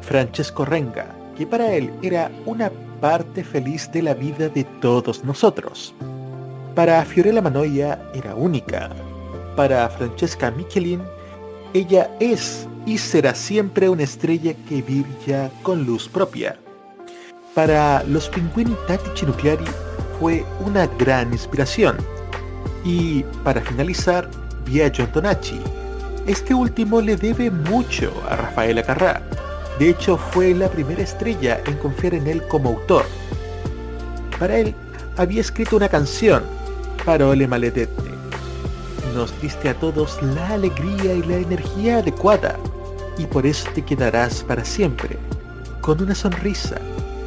[0.07, 5.94] Francesco Renga, que para él era una parte feliz de la vida de todos nosotros.
[6.76, 8.90] Para Fiorella Manoia era única.
[9.57, 11.02] Para Francesca Michelin,
[11.74, 16.57] ella es y será siempre una estrella que brilla con luz propia.
[17.54, 19.64] Para los Pinguini Tattici Nucleari
[20.20, 21.96] fue una gran inspiración.
[22.84, 24.30] Y para finalizar,
[24.66, 25.61] Biagio Antonacci.
[26.26, 29.45] Este último le debe mucho a Rafaela Carrà.
[29.79, 33.05] De hecho, fue la primera estrella en confiar en él como autor.
[34.39, 34.74] Para él,
[35.16, 36.43] había escrito una canción,
[37.05, 37.91] Parole Maledette.
[39.14, 42.57] Nos diste a todos la alegría y la energía adecuada,
[43.18, 45.18] y por eso te quedarás para siempre,
[45.81, 46.77] con una sonrisa,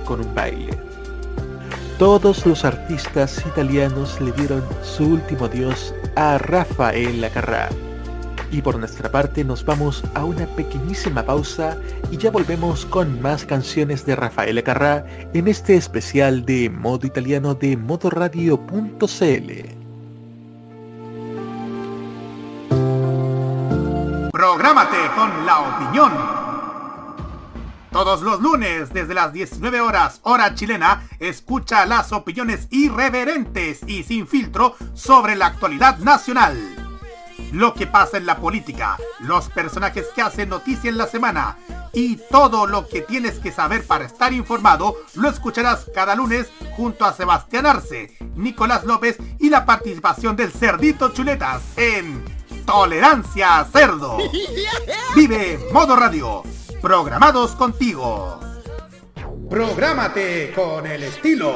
[0.06, 0.78] con un baile.
[1.98, 7.89] Todos los artistas italianos le dieron su último adiós a Rafael Carrà.
[8.52, 11.78] Y por nuestra parte nos vamos a una pequeñísima pausa
[12.12, 17.54] y ya volvemos con más canciones de Rafael Carrà en este especial de modo italiano
[17.54, 19.10] de modoradio.cl.
[24.32, 26.12] Prográmate con la opinión.
[27.92, 34.28] Todos los lunes desde las 19 horas hora chilena, escucha las opiniones irreverentes y sin
[34.28, 36.79] filtro sobre la actualidad nacional.
[37.52, 41.58] Lo que pasa en la política, los personajes que hacen noticia en la semana
[41.94, 47.06] y todo lo que tienes que saber para estar informado lo escucharás cada lunes junto
[47.06, 52.24] a Sebastián Arce, Nicolás López y la participación del Cerdito Chuletas en
[52.66, 54.18] Tolerancia Cerdo.
[55.16, 56.44] Vive Modo Radio.
[56.82, 58.40] Programados contigo.
[59.50, 61.56] Prográmate con el estilo.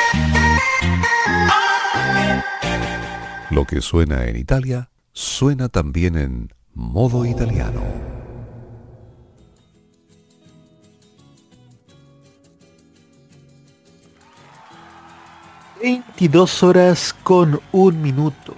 [3.51, 7.81] Lo que suena en Italia, suena también en modo italiano.
[15.83, 18.55] ...22 horas con un minuto.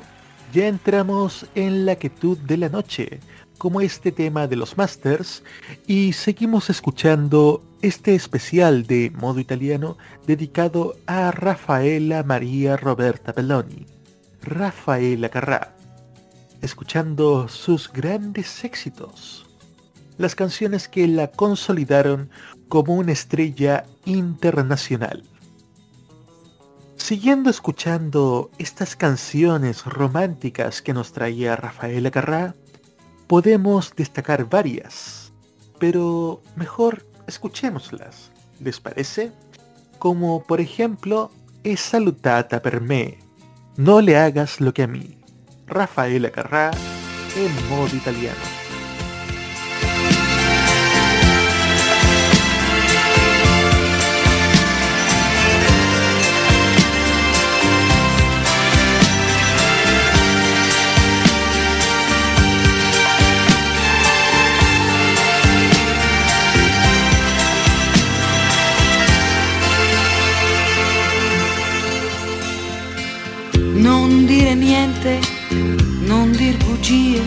[0.51, 3.21] Ya entramos en la quietud de la noche,
[3.57, 5.41] como este tema de los Masters,
[5.87, 13.92] y seguimos escuchando este especial de modo italiano dedicado a Rafaela María Roberta Belloni,
[14.43, 15.73] Rafaela Carrà,
[16.61, 19.45] escuchando sus grandes éxitos,
[20.17, 22.29] las canciones que la consolidaron
[22.69, 25.23] como una estrella internacional.
[26.97, 32.55] Siguiendo escuchando estas canciones románticas que nos traía Rafaela Carrà,
[33.27, 35.33] podemos destacar varias,
[35.79, 38.31] pero mejor escuchémoslas.
[38.59, 39.31] ¿Les parece?
[40.03, 41.31] como por ejemplo
[41.63, 43.19] es salutata per me,
[43.77, 45.17] no le hagas lo que a mí.
[45.67, 46.71] Rafaela Carrá
[47.35, 48.52] en modo italiano.
[73.83, 75.19] Non dire niente,
[76.05, 77.21] non dir bugie,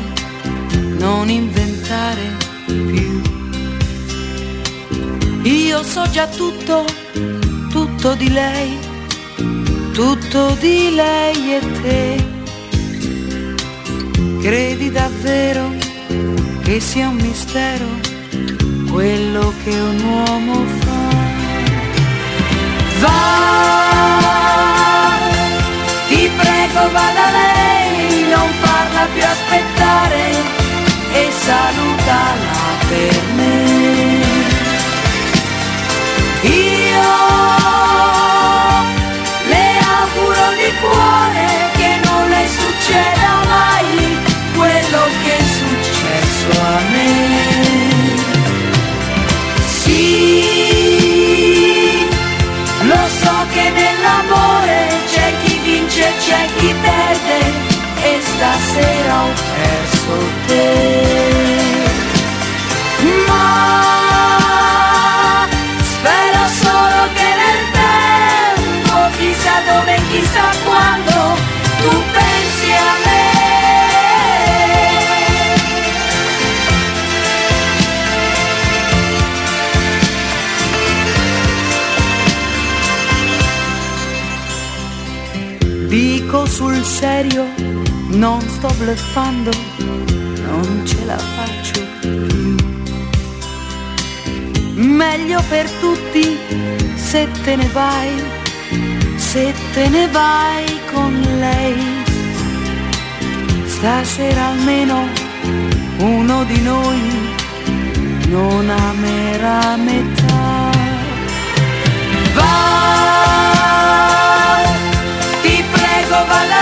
[0.98, 2.34] non inventare
[2.66, 3.20] più.
[5.42, 6.84] Io so già tutto,
[7.70, 8.78] tutto di lei,
[9.92, 12.24] tutto di lei e te.
[14.40, 15.74] Credi davvero
[16.62, 17.86] che sia un mistero
[18.90, 21.04] quello che un uomo fa?
[23.00, 24.15] Va,
[26.76, 30.30] prego vada lei, non farla più aspettare
[31.12, 32.58] e salutala
[32.88, 34.24] per me.
[36.42, 37.12] Io
[39.48, 39.68] le
[40.00, 41.46] auguro di cuore
[41.76, 44.18] che non le succeda mai
[44.54, 47.35] quello che è successo a me.
[58.36, 60.16] E stasera ho perso
[60.46, 61.84] te.
[63.26, 63.46] Ma
[65.82, 71.16] spero solo che nel tempo, chissà dove, chissà quando,
[71.80, 73.24] tu pensi a me.
[85.88, 87.65] Dico sul serio,
[88.16, 89.50] non sto bluffando,
[90.46, 92.54] non ce la faccio più.
[94.74, 96.38] Meglio per tutti
[96.94, 98.10] se te ne vai,
[99.16, 102.04] se te ne vai con lei.
[103.66, 105.06] Stasera almeno
[105.98, 107.00] uno di noi
[108.28, 110.70] non amerà metà.
[112.34, 112.56] Va,
[115.42, 116.55] ti prego più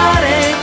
[0.00, 0.59] heartache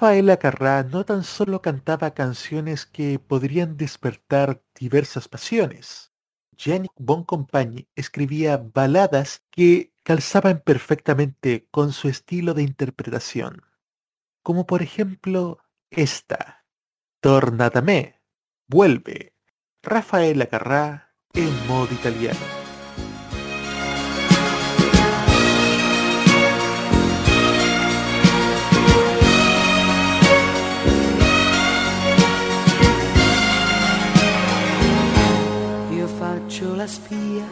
[0.00, 6.14] Rafaela Carrá no tan solo cantaba canciones que podrían despertar diversas pasiones.
[6.56, 13.60] Yannick Boncompagni escribía baladas que calzaban perfectamente con su estilo de interpretación,
[14.42, 15.58] como por ejemplo
[15.90, 16.64] esta,
[17.20, 18.22] Torna da me,
[18.68, 19.34] vuelve,
[19.82, 22.59] Rafaela Carrá en modo italiano.
[36.80, 37.44] La spia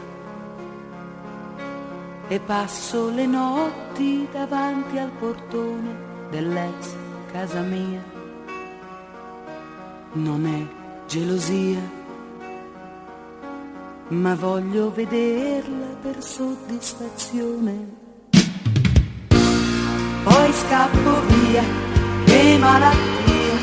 [2.29, 5.91] e passo le notti davanti al portone
[6.31, 6.95] dell'ex
[7.31, 8.03] casa mia.
[10.13, 10.61] Non è
[11.07, 11.83] gelosia,
[14.09, 17.75] ma voglio vederla per soddisfazione.
[20.25, 21.65] Poi scappo via,
[22.25, 23.57] che malattia,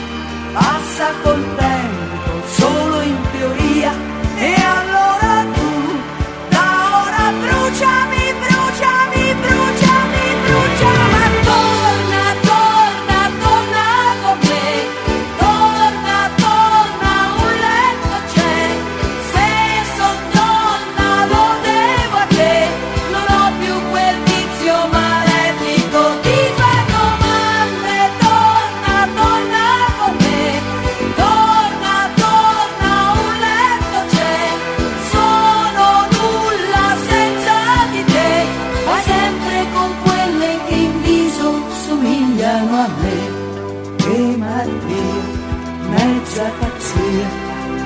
[0.53, 3.91] passa col tempo, solo in teoria,
[4.37, 4.94] e allora
[44.65, 45.23] malattia,
[45.89, 47.27] mezza pazzia,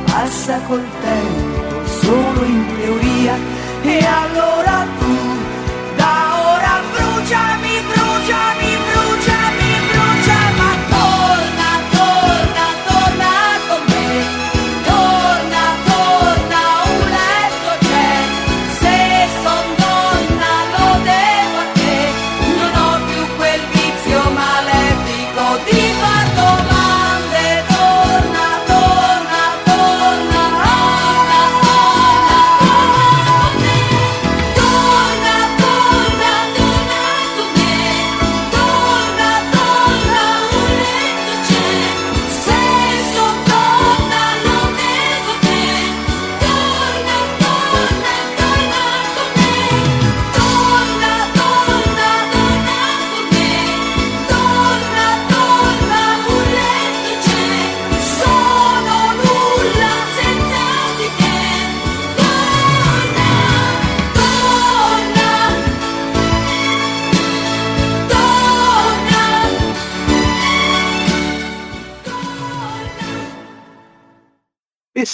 [0.05, 3.35] passa col tempo, solo in teoria,
[3.83, 4.68] e allora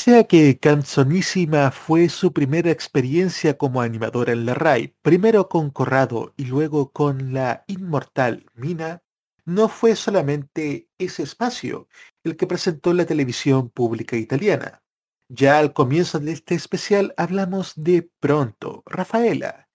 [0.05, 5.71] Pese a que Canzonísima fue su primera experiencia como animadora en la RAI, primero con
[5.71, 9.01] Corrado y luego con la inmortal Mina,
[9.45, 11.87] no fue solamente ese espacio
[12.23, 14.83] el que presentó la televisión pública italiana.
[15.27, 19.69] Ya al comienzo de este especial hablamos de Pronto, Rafaela,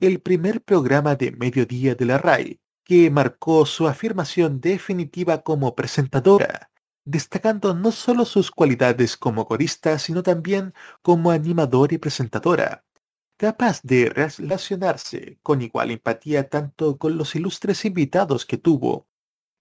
[0.00, 6.72] el primer programa de mediodía de la RAI, que marcó su afirmación definitiva como presentadora,
[7.06, 12.84] destacando no solo sus cualidades como corista, sino también como animadora y presentadora,
[13.38, 19.06] capaz de relacionarse con igual empatía tanto con los ilustres invitados que tuvo,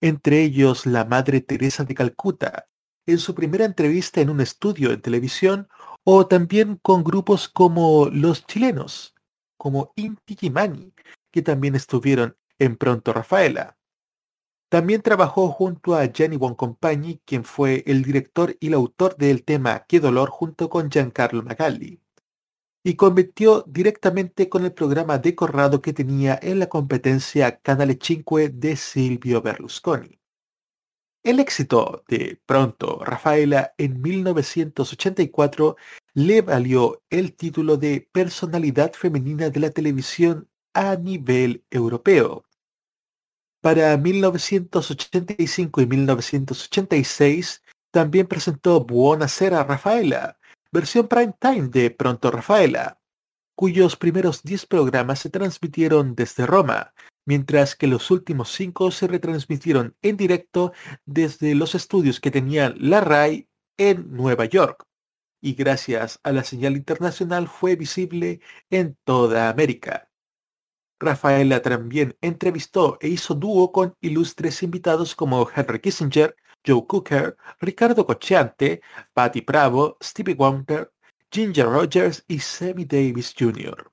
[0.02, 2.68] entre ellos la Madre Teresa de Calcuta,
[3.06, 5.68] en su primera entrevista en un estudio en televisión,
[6.04, 9.14] o también con grupos como los chilenos,
[9.58, 10.94] como Inti Gimani,
[11.32, 13.78] que también estuvieron en Pronto Rafaela.
[14.76, 19.86] También trabajó junto a Gianni Boncompagni, quien fue el director y el autor del tema
[19.88, 22.02] Qué dolor junto con Giancarlo Magalli,
[22.84, 28.50] y compitió directamente con el programa de Corrado que tenía en la competencia Canale 5
[28.52, 30.20] de Silvio Berlusconi.
[31.24, 35.78] El éxito de Pronto Rafaela en 1984
[36.16, 42.44] le valió el título de Personalidad Femenina de la Televisión a nivel europeo.
[43.66, 50.38] Para 1985 y 1986 también presentó Buonasera Rafaela,
[50.72, 53.00] versión prime time de Pronto Rafaela,
[53.56, 56.94] cuyos primeros 10 programas se transmitieron desde Roma,
[57.26, 60.72] mientras que los últimos 5 se retransmitieron en directo
[61.08, 64.86] desde los estudios que tenían la RAI en Nueva York,
[65.42, 70.08] y gracias a la señal internacional fue visible en toda América.
[71.00, 76.36] Rafaela también entrevistó e hizo dúo con ilustres invitados como Henry Kissinger,
[76.66, 78.82] Joe Cooker, Ricardo Cocciante,
[79.14, 80.90] Patty Bravo, Stevie Wonder,
[81.32, 83.92] Ginger Rogers y Sammy Davis Jr.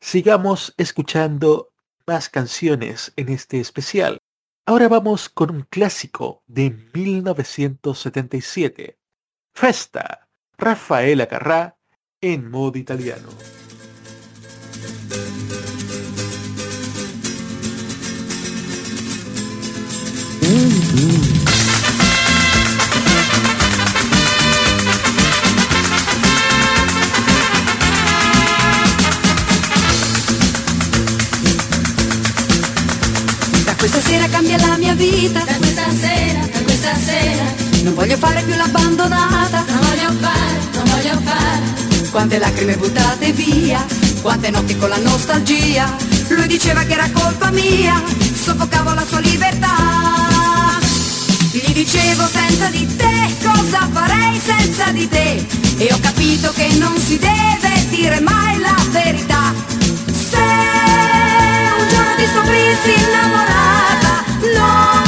[0.00, 1.72] Sigamos escuchando
[2.06, 4.18] más canciones en este especial.
[4.66, 8.98] Ahora vamos con un clásico de 1977.
[9.52, 10.28] Festa,
[10.58, 11.76] Rafaela Carrá
[12.20, 13.28] en modo italiano.
[36.96, 37.44] Sera.
[37.82, 42.10] Non voglio fare più l'abbandonata, non voglio fare, non voglio fare.
[42.10, 43.84] Quante lacrime buttate via,
[44.22, 45.94] quante notti con la nostalgia.
[46.28, 48.02] Lui diceva che era colpa mia,
[48.34, 49.74] soffocavo la sua libertà.
[51.52, 55.46] Gli dicevo senza di te, cosa farei senza di te?
[55.78, 59.54] E ho capito che non si deve dire mai la verità.
[60.06, 64.24] Se un giorno ti scoprissi innamorata,
[64.56, 65.05] no,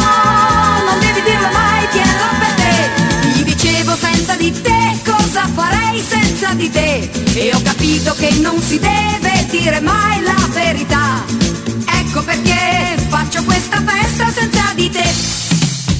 [4.39, 7.10] di te, cosa farei senza di te?
[7.35, 11.24] E ho capito che non si deve dire mai la verità.
[12.01, 15.39] Ecco perché faccio questa festa senza di te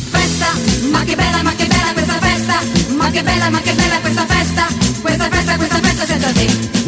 [0.09, 0.53] festa,
[0.91, 2.61] ma che bella, ma che bella questa festa,
[2.97, 4.67] ma che bella, ma che bella questa festa,
[5.01, 6.88] questa festa, questa festa senza te.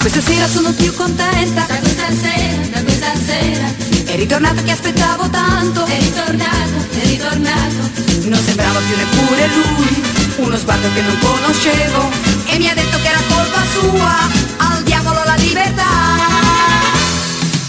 [0.00, 3.66] Questa sera sono più contenta, da questa sera, da questa sera.
[4.06, 7.90] È ritornato che aspettavo tanto, è ritornato, è ritornato.
[8.22, 10.02] Non sembrava più neppure lui,
[10.36, 12.10] uno sguardo che non conoscevo.
[12.46, 15.92] E mi ha detto che era colpa sua, al diavolo la libertà.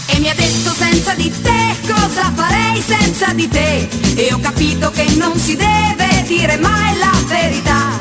[0.06, 3.88] E mi ha detto senza di te cosa farei senza di te.
[4.14, 8.00] E ho capito che non si deve dire mai la verità.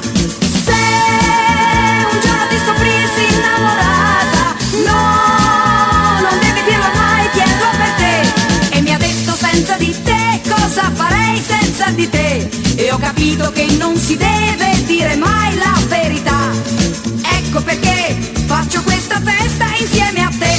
[0.64, 0.72] Se
[2.12, 4.01] un giorno ti scoprissi innamorata,
[4.86, 8.78] no, non devi dirlo mai, chiedo per te.
[8.78, 12.50] E mi ha detto senza di te cosa farei senza di te.
[12.76, 16.52] E ho capito che non si deve dire mai la verità.
[17.38, 20.51] Ecco perché faccio questa festa insieme a te.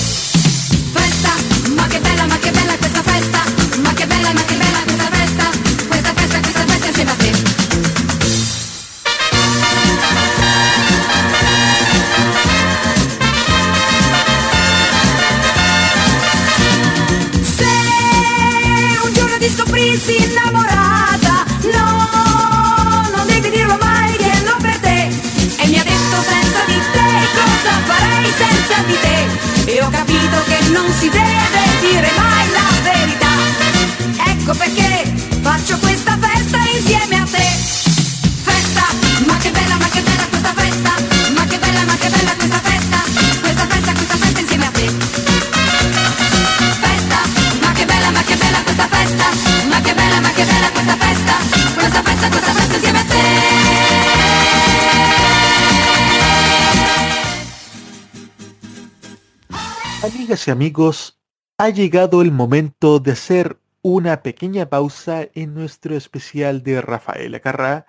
[60.44, 61.20] Y amigos,
[61.58, 67.86] ha llegado el momento de hacer una pequeña pausa en nuestro especial de Rafaela Carrá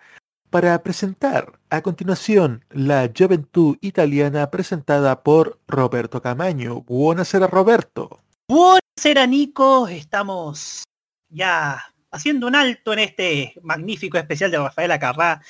[0.51, 6.81] para presentar a continuación la Juventud Italiana presentada por Roberto Camaño.
[6.81, 8.19] Buonasera Roberto.
[8.47, 10.83] Buonasera Nico, estamos
[11.29, 11.81] ya
[12.11, 15.41] haciendo un alto en este magnífico especial de Rafaela Carrá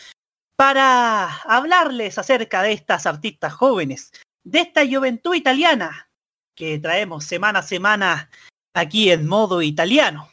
[0.56, 4.12] para hablarles acerca de estas artistas jóvenes,
[4.46, 6.08] de esta juventud italiana
[6.56, 8.30] que traemos semana a semana
[8.74, 10.30] aquí en modo italiano.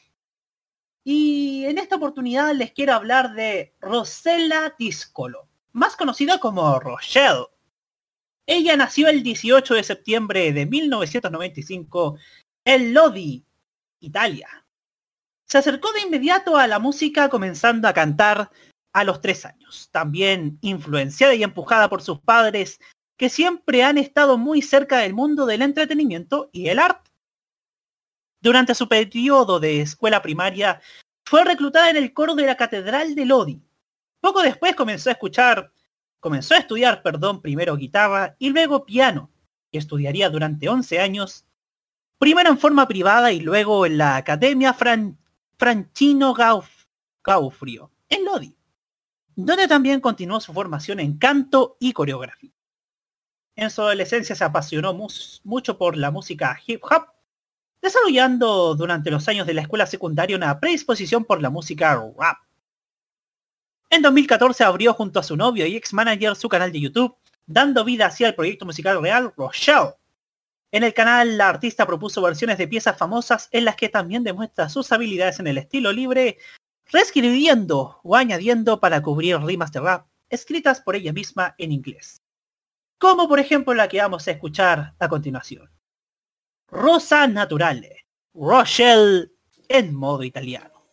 [1.05, 7.47] Y en esta oportunidad les quiero hablar de Rosella Discolo, más conocida como Rochelle.
[8.47, 12.19] Ella nació el 18 de septiembre de 1995
[12.65, 13.45] en Lodi,
[14.01, 14.67] Italia.
[15.47, 18.51] Se acercó de inmediato a la música comenzando a cantar
[18.93, 22.81] a los tres años, también influenciada y empujada por sus padres
[23.21, 27.11] que siempre han estado muy cerca del mundo del entretenimiento y el arte.
[28.41, 30.81] Durante su periodo de escuela primaria,
[31.27, 33.61] fue reclutada en el coro de la Catedral de Lodi.
[34.23, 35.71] Poco después comenzó a escuchar,
[36.19, 39.31] comenzó a estudiar, perdón, primero guitarra y luego piano,
[39.71, 41.45] que estudiaría durante 11 años,
[42.17, 45.19] primero en forma privada y luego en la Academia Fran-
[45.59, 46.87] Francino Gauf-
[47.23, 48.57] Gaufrio, en Lodi,
[49.37, 52.51] donde también continuó su formación en canto y coreografía.
[53.57, 54.97] En su adolescencia se apasionó
[55.45, 57.07] mucho por la música hip hop,
[57.83, 62.39] desarrollando durante los años de la escuela secundaria una predisposición por la música rap.
[63.91, 67.17] En 2014 abrió junto a su novio y ex manager su canal de YouTube,
[67.47, 69.95] dando vida así al proyecto musical real Rochelle,
[70.73, 74.69] En el canal, la artista propuso versiones de piezas famosas en las que también demuestra
[74.69, 76.39] sus habilidades en el estilo libre,
[76.87, 82.20] reescribiendo o añadiendo para cubrir rimas de rap escritas por ella misma en inglés.
[83.01, 85.71] Como por ejemplo la que vamos a escuchar a continuación.
[86.69, 89.33] Rosa Naturale, Rochelle
[89.69, 90.85] en modo italiano.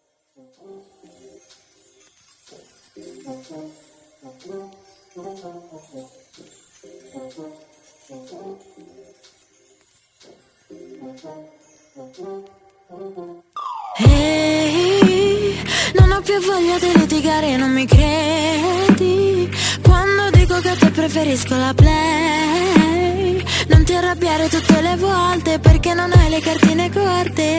[16.18, 19.48] Ho più voglia di litigare, non mi credi?
[19.84, 26.12] Quando dico che te preferisco la play Non ti arrabbiare tutte le volte perché non
[26.12, 27.58] hai le cartine corte.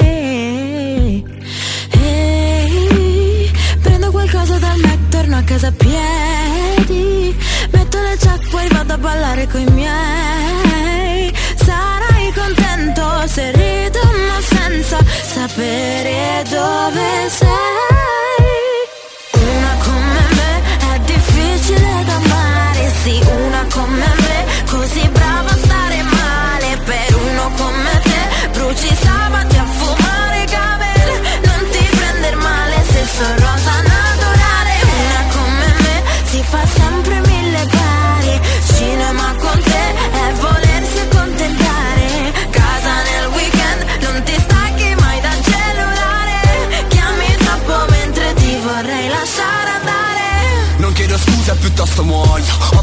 [2.02, 7.36] Ehi, prendo qualcosa dal Mac, torno a casa a piedi
[7.70, 11.32] Metto le jack, poi vado a ballare coi miei.
[11.54, 17.97] Sarai contento se rido ma senza sapere dove sei
[51.68, 52.26] ぶっ出すともう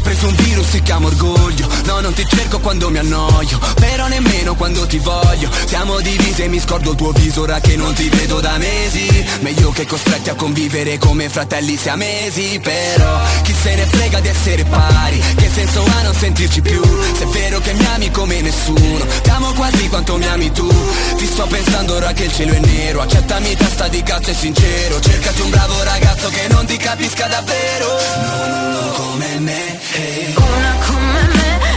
[0.06, 1.68] preso un virus, si chiama orgoglio.
[1.86, 5.50] No, non ti cerco quando mi annoio Però nemmeno quando ti voglio.
[5.66, 9.26] Siamo divisi e mi scordo il tuo viso Ora che non ti vedo da mesi.
[9.40, 14.64] Meglio che costretti a convivere come fratelli siamesi Però chi se ne frega di essere
[14.64, 15.20] pari?
[15.34, 16.82] Che senso ha non sentirci più?
[17.16, 20.68] Se è vero che mi ami come nessuno Ti amo quasi quanto mi ami tu.
[21.16, 23.00] Ti sto pensando ora che il cielo è nero.
[23.00, 25.00] Accettami testa di cazzo e sincero.
[25.00, 27.98] Cercati un bravo ragazzo che non ti capisca davvero.
[28.22, 29.76] Non uno come me.
[29.96, 30.76] Una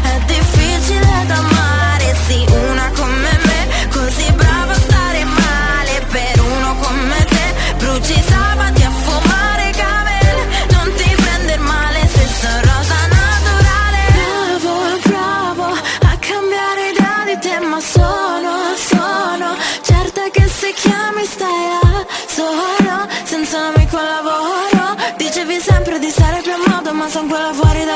[0.01, 6.05] è difficile da amare Sì, una come me così brava a stare male.
[6.09, 7.77] Per uno come te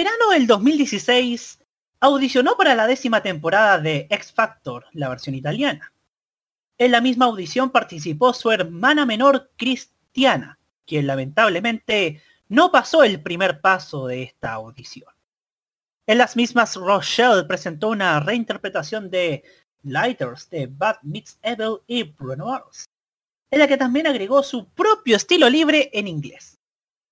[0.00, 1.58] verano del 2016,
[2.00, 5.92] audicionó para la décima temporada de X Factor, la versión italiana.
[6.78, 13.60] En la misma audición participó su hermana menor Cristiana, quien lamentablemente no pasó el primer
[13.60, 15.12] paso de esta audición.
[16.06, 19.44] En las mismas, Rochelle presentó una reinterpretación de
[19.82, 22.88] Lighters de Bad Meets Evil y Bruno Mars,
[23.50, 26.59] en la que también agregó su propio estilo libre en inglés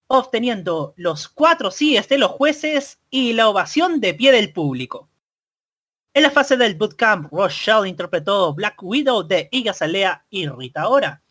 [0.09, 5.09] obteniendo los cuatro síes de los jueces y la ovación de pie del público.
[6.15, 11.23] En la fase del bootcamp, Rochelle interpretó Black Widow de Iga Salea y Rita Ora,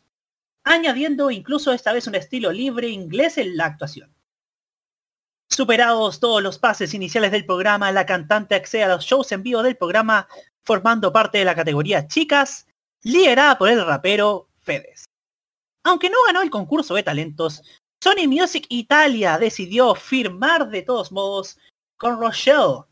[0.63, 4.15] añadiendo incluso esta vez un estilo libre inglés en la actuación.
[5.49, 9.63] Superados todos los pases iniciales del programa, la cantante accede a los shows en vivo
[9.63, 10.27] del programa
[10.61, 12.67] formando parte de la categoría Chicas,
[13.01, 15.05] liderada por el rapero Fedes.
[15.83, 17.63] Aunque no ganó el concurso de talentos,
[18.07, 21.59] Sony Music Italia decidió firmar de todos modos
[21.97, 22.85] con Rochelle,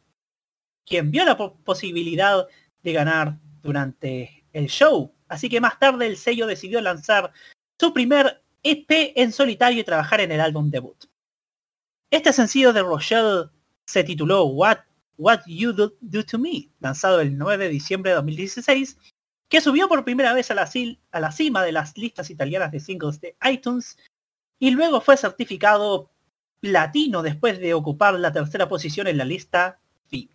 [0.86, 2.46] quien vio la po- posibilidad
[2.84, 5.16] de ganar durante el show.
[5.30, 7.32] Así que más tarde el sello decidió lanzar
[7.80, 11.06] su primer EP en solitario y trabajar en el álbum debut.
[12.12, 13.46] Este sencillo de Rochelle
[13.88, 14.80] se tituló What,
[15.18, 15.94] What You Do,
[16.30, 18.98] To Me, lanzado el 9 de diciembre de 2016,
[19.48, 23.38] que subió por primera vez a la cima de las listas italianas de singles de
[23.50, 23.98] iTunes
[24.60, 26.10] y luego fue certificado
[26.60, 30.30] platino después de ocupar la tercera posición en la lista FIB.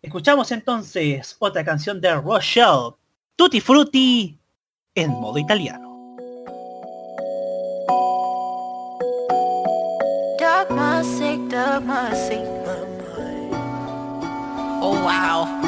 [0.00, 2.94] Escuchamos entonces otra canción de Rochelle,
[3.36, 4.38] Tutti Frutti,
[4.94, 6.16] en modo italiano.
[14.84, 15.62] Oh wow.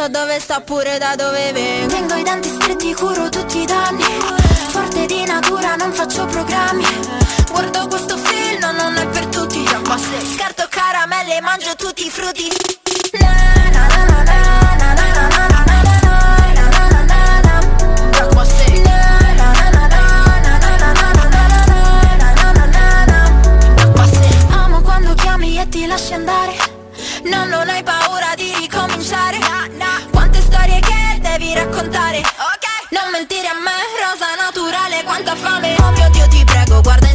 [0.00, 4.02] So dove sto pure da dove vengo Tengo i denti stretti, curo tutti i danni
[4.70, 6.86] Forte di natura, non faccio programmi
[7.50, 9.62] Guardo questo film, non è per tutti
[10.24, 12.48] scarto caramelle, mangio tutti i frutti
[13.20, 13.34] Na,
[13.72, 14.40] na, na, na, na,
[14.78, 16.08] na, na, na, na, na, na, na,
[16.54, 17.60] na, na, na,
[33.40, 33.70] Mentire a me,
[34.02, 35.74] rosa naturale Quanta fame.
[35.80, 37.09] Oh mio Dio ti prego, guarda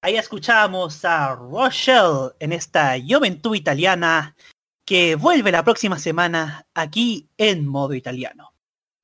[0.00, 4.36] Ahí escuchamos a Rochelle en esta Juventud italiana
[4.84, 8.52] que vuelve la próxima semana aquí en modo italiano.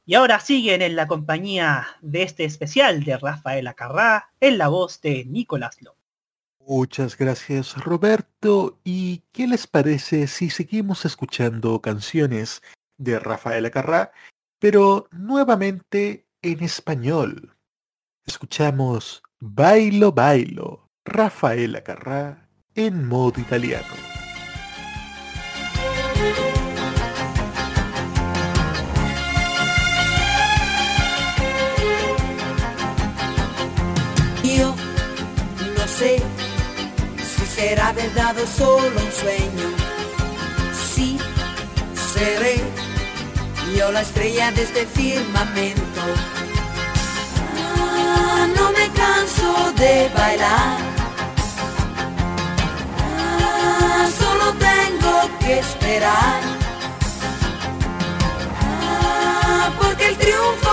[0.07, 5.01] Y ahora siguen en la compañía de este especial de Rafael Acarrá en la voz
[5.01, 6.01] de Nicolás López.
[6.61, 8.79] Muchas gracias Roberto.
[8.85, 12.63] ¿Y qué les parece si seguimos escuchando canciones
[12.97, 14.13] de Rafael Acarrá,
[14.59, 17.54] pero nuevamente en español?
[18.27, 23.85] Escuchamos Bailo Bailo, Rafael Acarrá en modo italiano.
[34.43, 34.75] Io
[35.77, 36.23] no sé
[37.19, 39.69] si será verdad o solo un sueño.
[40.73, 41.19] Sí,
[42.15, 42.63] seré
[43.77, 46.44] yo la estrella de este firmamento.
[48.57, 50.79] No me canso de bailar.
[53.01, 56.41] Ah, solo tengo que esperar.
[58.63, 60.64] Ah, porque el triunfo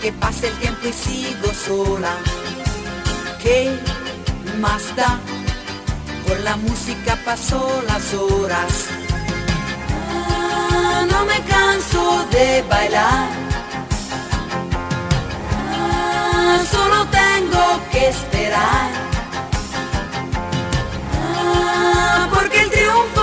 [0.00, 2.16] que pase el tiempo y sigo sola.
[3.42, 3.78] ¿Qué
[4.58, 5.18] más da?
[6.26, 8.86] Con la música pasó las horas.
[10.12, 13.28] Ah, no me canso de bailar.
[15.72, 18.90] Ah, solo tengo que esperar.
[21.22, 23.19] Ah, porque el triunfo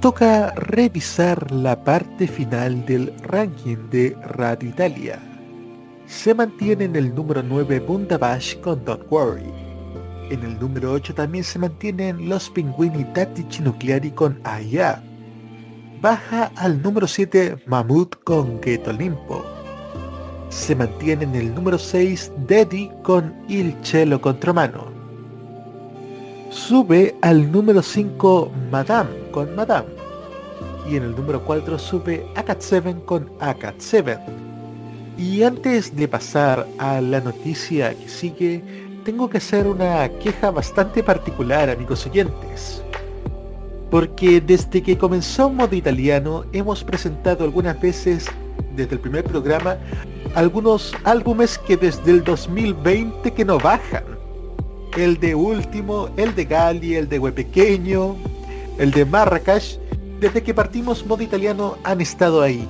[0.00, 5.18] toca revisar la parte final del ranking de Radio Italia.
[6.06, 9.50] Se mantiene en el número 9 Bundabash con Don't Worry.
[10.30, 15.02] En el número 8 también se mantienen los Pinguini Tattici Nucleari con Aya.
[16.00, 19.44] Baja al número 7 Mammoth con Ghetto Limpo.
[20.48, 24.87] Se mantiene en el número 6 Daddy con Il Cielo Contramano.
[26.50, 29.88] Sube al número 5 Madame con Madame.
[30.90, 34.18] Y en el número 4 sube Akat 7 con Akat 7.
[35.18, 38.62] Y antes de pasar a la noticia que sigue,
[39.04, 42.82] tengo que hacer una queja bastante particular, amigos oyentes.
[43.90, 48.26] Porque desde que comenzó Modo Italiano hemos presentado algunas veces,
[48.74, 49.76] desde el primer programa,
[50.34, 54.17] algunos álbumes que desde el 2020 que no bajan.
[54.98, 58.16] El de Último, el de Gali, el de Huepequeño,
[58.78, 59.78] el de Marrakech,
[60.18, 62.66] desde que partimos Modo Italiano han estado ahí.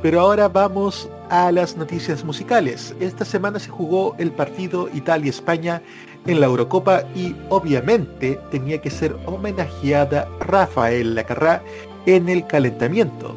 [0.00, 2.94] Pero ahora vamos a las noticias musicales.
[2.98, 5.82] Esta semana se jugó el partido Italia-España
[6.26, 11.62] en la Eurocopa y obviamente tenía que ser homenajeada Rafael Lacarrá
[12.06, 13.36] en el calentamiento.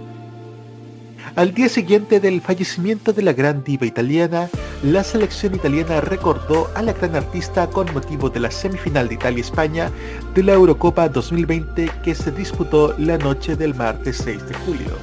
[1.38, 4.49] Al día siguiente del fallecimiento de la gran diva italiana,
[4.81, 9.91] la selección italiana recordó a la gran artista con motivo de la semifinal de Italia-España
[10.34, 14.97] de la Eurocopa 2020 que se disputó la noche del martes 6 de julio.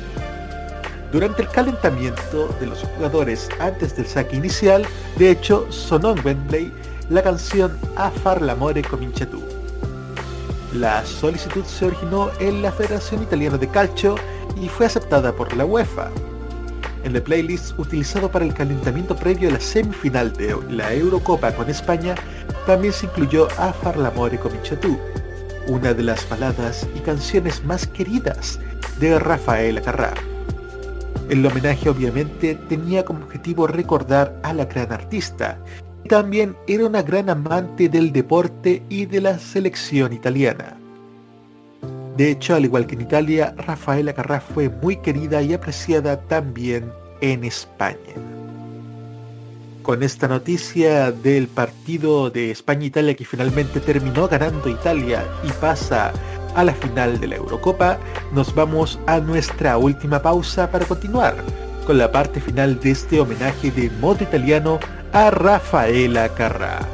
[1.13, 4.85] Durante el calentamiento de los jugadores antes del saque inicial,
[5.17, 6.73] de hecho, sonó en Wembley
[7.11, 9.41] la canción A far l'amore comincia tu.
[10.73, 14.17] La solicitud se originó en la Federación Italiana de Calcio
[14.61, 16.11] y fue aceptada por la UEFA.
[17.05, 21.69] En el playlist utilizado para el calentamiento previo a la semifinal de la Eurocopa con
[21.69, 22.15] España,
[22.67, 24.99] también se incluyó A far l'amore comincia tu,
[25.69, 28.59] una de las baladas y canciones más queridas
[28.99, 30.15] de Rafael Acarrá.
[31.29, 35.59] El homenaje obviamente tenía como objetivo recordar a la gran artista.
[36.05, 40.77] Y también era una gran amante del deporte y de la selección italiana.
[42.17, 46.93] De hecho, al igual que en Italia, Rafaela Carrá fue muy querida y apreciada también
[47.21, 48.15] en España.
[49.83, 56.13] Con esta noticia del partido de España-Italia que finalmente terminó ganando Italia y pasa
[56.55, 57.99] a la final de la Eurocopa,
[58.33, 61.35] nos vamos a nuestra última pausa para continuar
[61.85, 64.79] con la parte final de este homenaje de modo italiano
[65.13, 66.87] a Rafaela Carrà.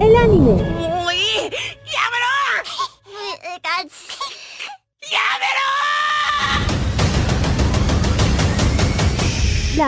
[0.00, 0.81] El.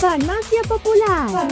[0.00, 1.48] Farmacia Popular.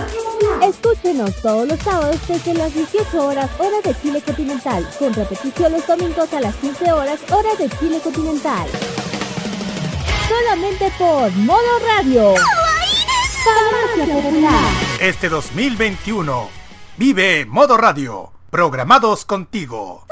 [0.62, 5.84] Escúchenos todos los sábados desde las 18 horas hora de Chile continental, con repetición los
[5.84, 8.68] domingos a las 15 horas hora de Chile continental.
[10.28, 12.34] Solamente por Modo Radio.
[13.44, 14.70] Farmacia Popular.
[15.00, 16.48] Este 2021
[16.96, 20.06] vive Modo Radio, programados contigo.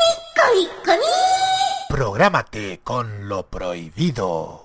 [1.89, 4.65] Prográmate con lo prohibido.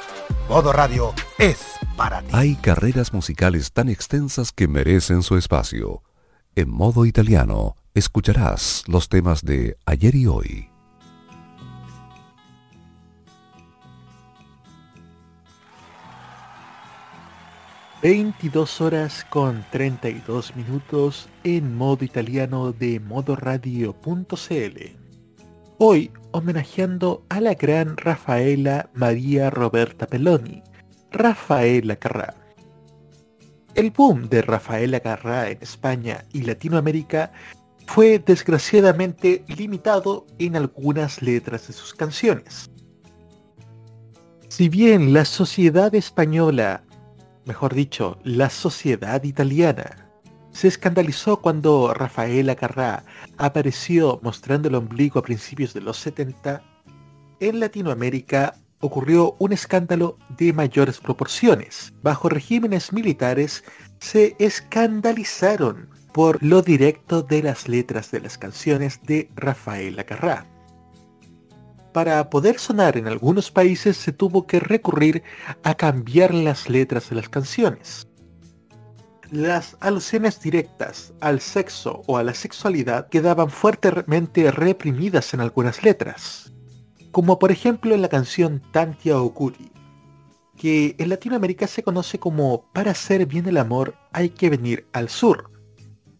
[0.51, 2.27] Modo Radio es para ti.
[2.33, 6.03] Hay carreras musicales tan extensas que merecen su espacio.
[6.57, 10.67] En modo italiano, escucharás los temas de ayer y hoy.
[18.03, 21.29] ...22 horas con 32 minutos...
[21.45, 24.97] ...en modo italiano de modoradio.cl...
[25.77, 30.63] Hoy homenajeando a la gran Rafaela María Roberta Pelloni,
[31.11, 32.35] Rafaela Carrà.
[33.75, 37.31] El boom de Rafaela Carrà en España y Latinoamérica
[37.87, 42.69] fue desgraciadamente limitado en algunas letras de sus canciones.
[44.47, 46.83] Si bien la sociedad española,
[47.45, 50.10] mejor dicho, la sociedad italiana,
[50.51, 53.03] se escandalizó cuando Rafaela Carrá
[53.37, 56.61] apareció mostrando el ombligo a principios de los 70,
[57.39, 61.93] en Latinoamérica ocurrió un escándalo de mayores proporciones.
[62.01, 63.63] Bajo regímenes militares
[63.99, 70.45] se escandalizaron por lo directo de las letras de las canciones de Rafaela Carrá.
[71.93, 75.23] Para poder sonar en algunos países se tuvo que recurrir
[75.63, 78.07] a cambiar las letras de las canciones.
[79.31, 86.51] Las alusiones directas al sexo o a la sexualidad quedaban fuertemente reprimidas en algunas letras,
[87.11, 89.71] como por ejemplo en la canción Tantia Okuri,
[90.57, 95.07] que en Latinoamérica se conoce como Para hacer bien el amor hay que venir al
[95.07, 95.49] sur,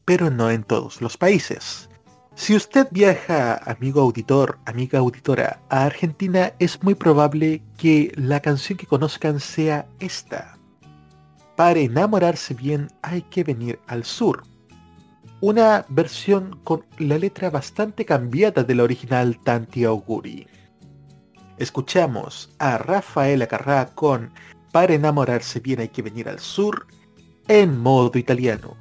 [0.06, 1.90] pero no en todos los países.
[2.36, 8.78] Si usted viaja, amigo auditor, amiga auditora, a Argentina, es muy probable que la canción
[8.78, 10.61] que conozcan sea esta.
[11.62, 14.42] Para enamorarse bien hay que venir al sur.
[15.42, 20.48] Una versión con la letra bastante cambiada de la original Tanti Auguri.
[21.60, 24.34] Escuchamos a Rafaela Carrà con
[24.72, 26.88] Para enamorarse bien hay que venir al sur
[27.48, 28.76] en modo italiano.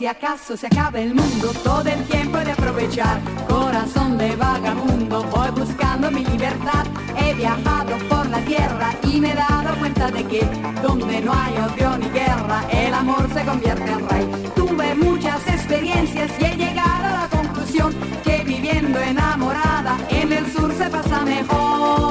[0.00, 3.20] Si acaso se acaba el mundo, todo el tiempo he de aprovechar.
[3.46, 6.86] Corazón de vagabundo, voy buscando mi libertad.
[7.18, 10.40] He viajado por la tierra y me he dado cuenta de que
[10.82, 14.26] donde no hay odio ni guerra, el amor se convierte en rey.
[14.56, 17.94] Tuve muchas experiencias y he llegado a la conclusión
[18.24, 22.09] que viviendo enamorada en el sur se pasa mejor.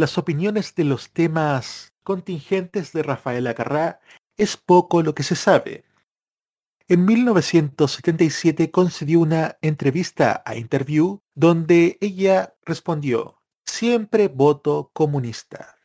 [0.00, 4.00] Las opiniones de los temas contingentes de Rafaela Carrá,
[4.36, 5.84] es poco lo que se sabe.
[6.88, 15.76] En 1977 concedió una entrevista a Interview donde ella respondió, siempre voto comunista.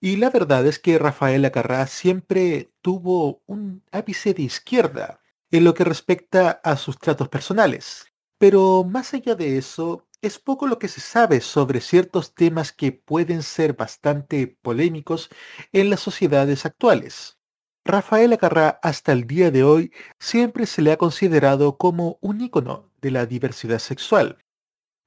[0.00, 5.74] Y la verdad es que Rafaela Carrá siempre tuvo un ápice de izquierda en lo
[5.74, 8.06] que respecta a sus tratos personales.
[8.38, 12.92] Pero más allá de eso, es poco lo que se sabe sobre ciertos temas que
[12.92, 15.30] pueden ser bastante polémicos
[15.72, 17.38] en las sociedades actuales.
[17.84, 22.90] Rafaela Carrá hasta el día de hoy siempre se le ha considerado como un ícono
[23.00, 24.38] de la diversidad sexual.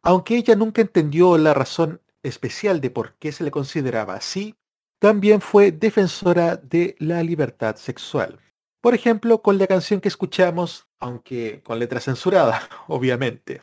[0.01, 4.55] Aunque ella nunca entendió la razón especial de por qué se le consideraba así,
[4.99, 8.39] también fue defensora de la libertad sexual.
[8.81, 13.61] Por ejemplo, con la canción que escuchamos, aunque con letra censurada, obviamente.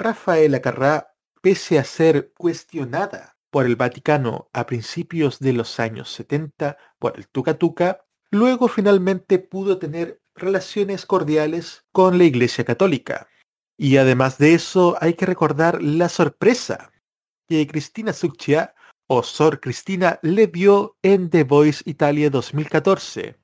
[0.00, 6.78] Rafaela Carrá, pese a ser cuestionada por el Vaticano a principios de los años 70
[6.98, 13.28] por el Tuca Tuca, luego finalmente pudo tener relaciones cordiales con la Iglesia Católica.
[13.76, 16.90] Y además de eso, hay que recordar la sorpresa
[17.46, 18.74] que Cristina Succia
[19.06, 23.36] o Sor Cristina le dio en The Voice Italia 2014.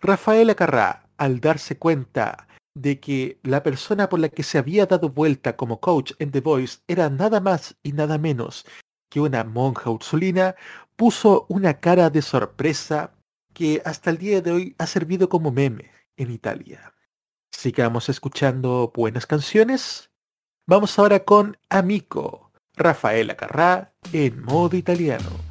[0.00, 2.47] Rafaela Carrá, al darse cuenta
[2.80, 6.40] de que la persona por la que se había dado vuelta como coach en The
[6.40, 8.64] Voice era nada más y nada menos
[9.08, 10.54] que una monja ursulina,
[10.96, 13.14] puso una cara de sorpresa
[13.54, 16.94] que hasta el día de hoy ha servido como meme en Italia.
[17.50, 20.10] Sigamos escuchando buenas canciones.
[20.66, 25.47] Vamos ahora con Amico, Rafaela Carrá en modo italiano.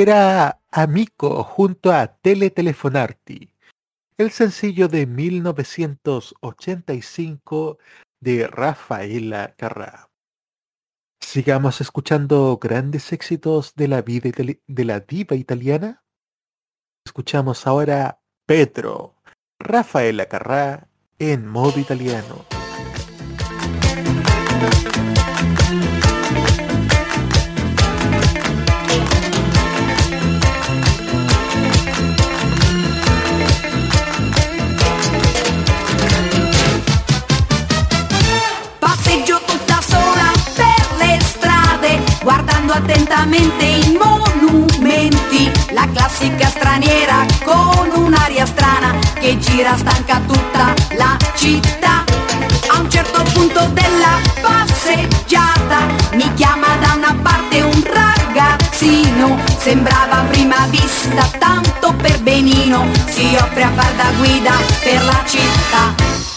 [0.00, 3.54] Era Amico junto a Teletelefonarti,
[4.18, 7.78] el sencillo de 1985
[8.20, 10.10] de Rafaela Carrà.
[11.20, 14.30] Sigamos escuchando grandes éxitos de la vida
[14.66, 16.04] de la diva italiana.
[17.04, 19.16] Escuchamos ahora Pedro,
[19.60, 20.88] Rafaela Carrà
[21.18, 22.44] en modo italiano.
[46.14, 52.04] La classica straniera con un'aria strana che gira stanca tutta la città.
[52.68, 59.40] A un certo punto della passeggiata mi chiama da una parte un ragazzino.
[59.58, 64.52] Sembrava a prima vista tanto per benino, si offre a far da guida
[64.84, 66.33] per la città.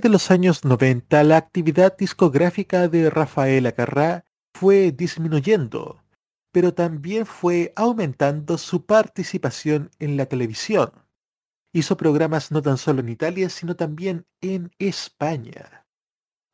[0.00, 4.24] De los años 90, la actividad discográfica de Rafaela Carrà
[4.54, 6.02] fue disminuyendo,
[6.52, 10.90] pero también fue aumentando su participación en la televisión.
[11.74, 15.86] Hizo programas no tan solo en Italia, sino también en España.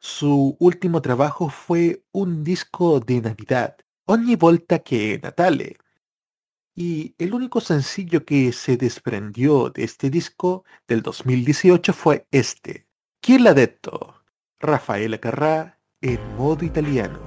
[0.01, 5.77] Su último trabajo fue un disco de Navidad, Ogni volta che Natale.
[6.74, 12.85] Y el único sencillo que se desprendió de este disco del 2018 fue este,
[13.26, 14.22] ¿Quién l'ha detto?
[14.60, 17.18] Rafaela Carrà en modo italiano.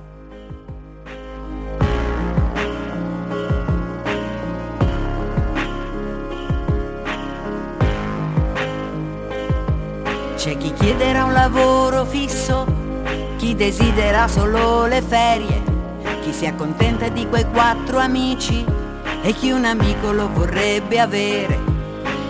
[10.38, 12.66] C'è chi chiederà un lavoro fisso,
[13.36, 15.62] chi desidera solo le ferie,
[16.22, 18.64] chi si accontenta di quei quattro amici
[19.22, 21.60] e chi un amico lo vorrebbe avere.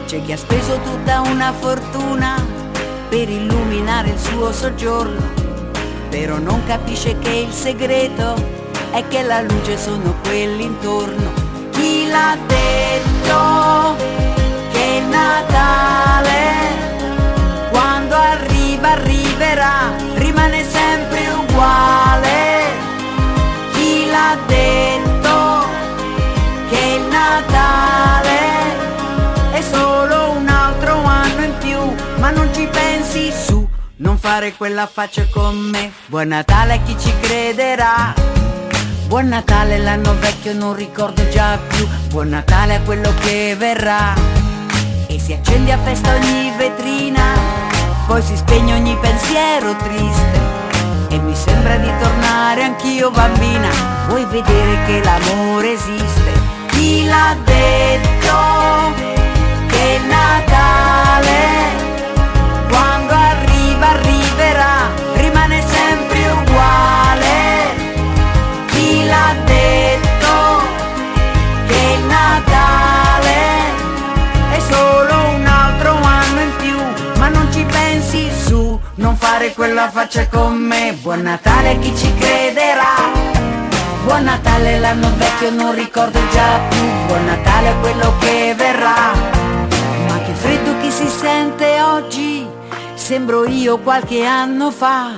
[0.07, 2.58] C'è chi ha speso tutta una fortuna
[3.09, 5.33] per illuminare il suo soggiorno,
[6.09, 8.35] però non capisce che il segreto
[8.91, 11.33] è che la luce sono quelli intorno.
[11.71, 13.95] Chi l'ha detto
[14.71, 16.58] che Natale
[34.19, 35.91] fare quella faccia con me.
[36.07, 38.13] Buon Natale a chi ci crederà.
[39.07, 41.87] Buon Natale l'anno vecchio non ricordo già più.
[42.09, 44.13] Buon Natale a quello che verrà.
[45.07, 47.23] E si accende a festa ogni vetrina.
[48.07, 50.57] Poi si spegne ogni pensiero triste.
[51.09, 53.69] E mi sembra di tornare anch'io bambina.
[54.07, 56.31] Vuoi vedere che l'amore esiste?
[56.67, 58.37] Chi l'ha detto?
[59.67, 60.07] Che il
[79.39, 80.91] fare quella faccia con me.
[81.01, 83.09] Buon Natale chi ci crederà.
[84.03, 89.13] Buon Natale l'anno vecchio non ricordo già più, buon Natale quello che verrà.
[90.07, 92.45] Ma che freddo che si sente oggi,
[92.95, 95.11] sembro io qualche anno fa,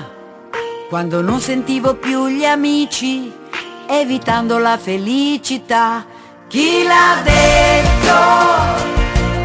[0.87, 3.33] quando non sentivo più gli amici,
[3.87, 6.05] evitando la felicità.
[6.47, 8.13] Chi l'ha detto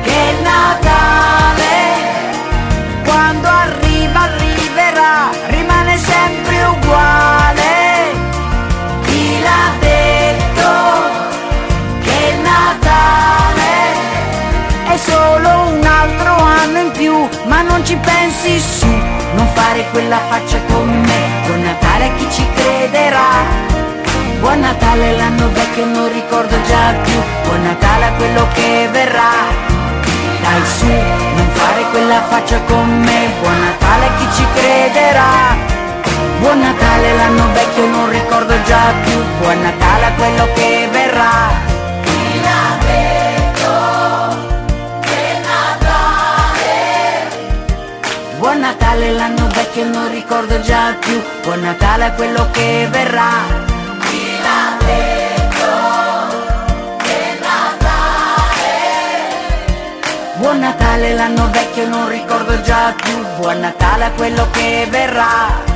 [0.03, 1.95] che Natale,
[3.05, 3.49] quando
[6.87, 8.15] uguale?
[9.03, 10.71] Chi l'ha detto
[12.03, 13.75] che il Natale
[14.89, 20.19] è solo un altro anno in più, ma non ci pensi su, non fare quella
[20.29, 23.75] faccia con me, buon Natale a chi ci crederà.
[24.41, 29.75] Buon Natale l'anno vecchio non ricordo già più, buon Natale a quello che verrà.
[30.41, 35.76] Dai su, non fare quella faccia con me, buon Natale a chi ci crederà.
[36.47, 41.51] Buon Natale l'anno vecchio non ricordo già più, buon Natale a quello che verrà.
[48.39, 53.31] Buon Natale l'anno vecchio non ricordo già più, buon Natale a quello che verrà.
[54.03, 55.67] Chi l'ha detto
[56.99, 58.85] che Natale?
[60.35, 65.75] Buon Natale l'anno vecchio non ricordo già più, buon Natale a quello che verrà.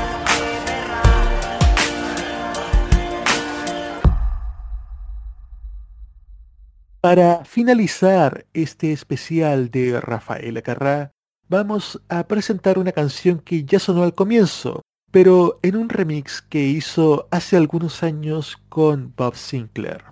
[7.00, 11.12] Para finalizar este especial de Rafael Carrá,
[11.48, 16.66] vamos a presentar una canción que ya sonó al comienzo, pero en un remix que
[16.66, 20.04] hizo hace algunos años con Bob Sinclair,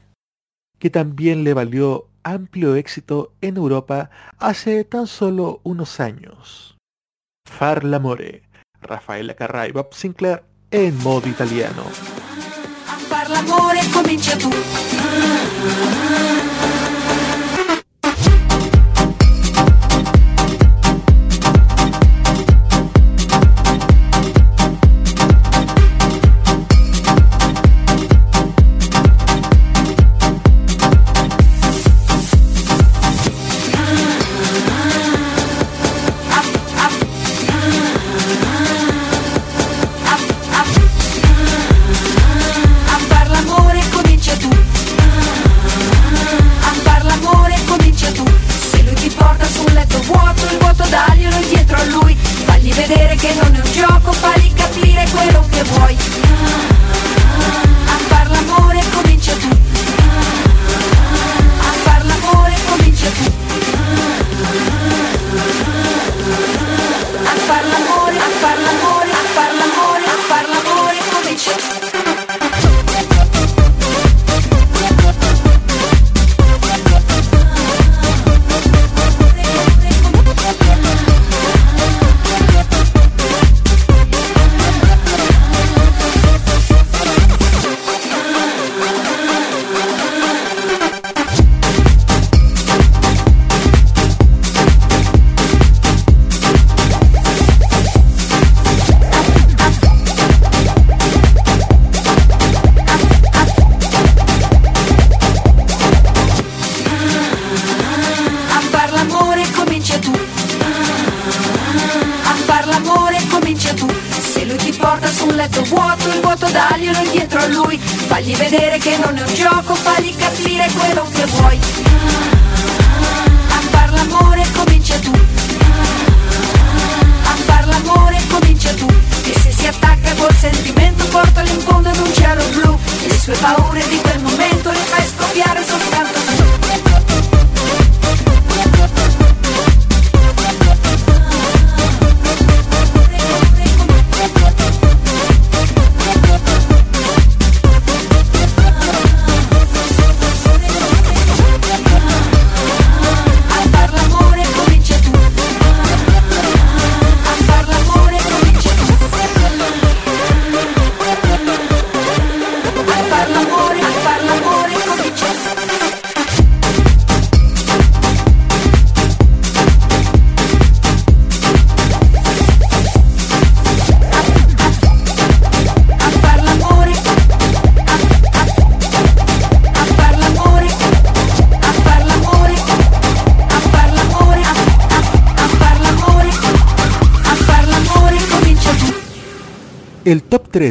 [0.79, 4.09] que también le valió amplio éxito en Europa
[4.39, 6.79] hace tan solo unos años.
[7.47, 8.45] Far l'amore,
[8.81, 11.83] Rafael Carrà y Bob Sinclair en modo italiano.
[13.11, 14.51] Far l'amore comincia tu.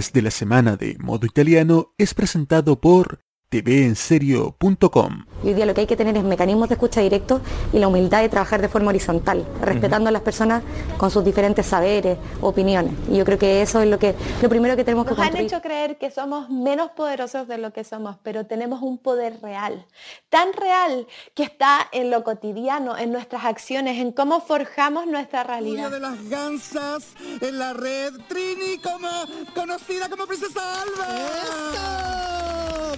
[0.07, 3.19] 3 de la semana de modo italiano es presentado por
[3.49, 5.25] tvenserio.com.
[5.43, 7.41] Hoy día lo que hay que tener es mecanismos de escucha directo
[7.73, 10.63] y la humildad de trabajar de forma horizontal, respetando a las personas
[10.97, 12.93] con sus diferentes saberes, opiniones.
[13.09, 15.25] Y yo creo que eso es lo que lo primero que tenemos que Nos han
[15.27, 15.47] construir.
[15.47, 19.85] hecho creer que somos menos poderosos de lo que somos, pero tenemos un poder real,
[20.29, 25.91] tan real que está en lo cotidiano, en nuestras acciones, en cómo forjamos nuestra realidad.
[25.91, 29.07] de las gansas en la red Trini como
[29.53, 31.07] conocida como Princesa Alba.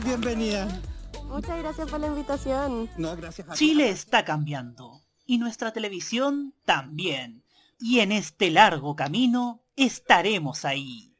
[0.04, 0.68] Bienvenida.
[1.28, 2.90] Muchas gracias por la invitación.
[2.98, 7.44] No, gracias a Chile está cambiando y nuestra televisión también.
[7.80, 11.16] Y en este largo camino estaremos ahí.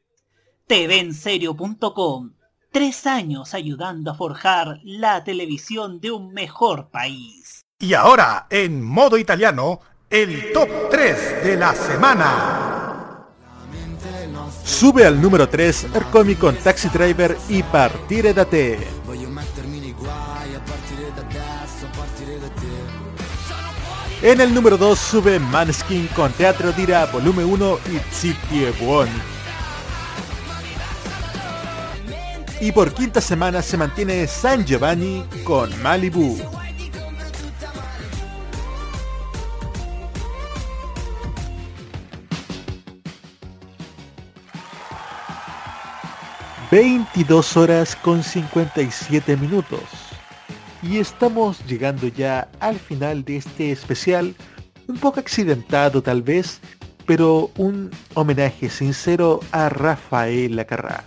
[0.66, 2.34] TVenserio.com
[2.70, 7.66] Tres años ayudando a forjar la televisión de un mejor país.
[7.80, 13.26] Y ahora, en modo italiano, el top 3 de la semana.
[14.62, 18.78] Sube al número 3 Ercomi con Taxi Driver y Partire da te.
[24.22, 27.78] En el número 2 sube Maneskin con Teatro Dira Volumen 1
[28.52, 29.08] y Buon.
[32.60, 36.38] Y por quinta semana se mantiene San Giovanni con Malibu.
[46.70, 50.09] ...22 horas con 57 minutos...
[50.82, 54.34] ...y estamos llegando ya al final de este especial...
[54.88, 56.60] ...un poco accidentado tal vez...
[57.06, 61.04] ...pero un homenaje sincero a Rafael Acarrá...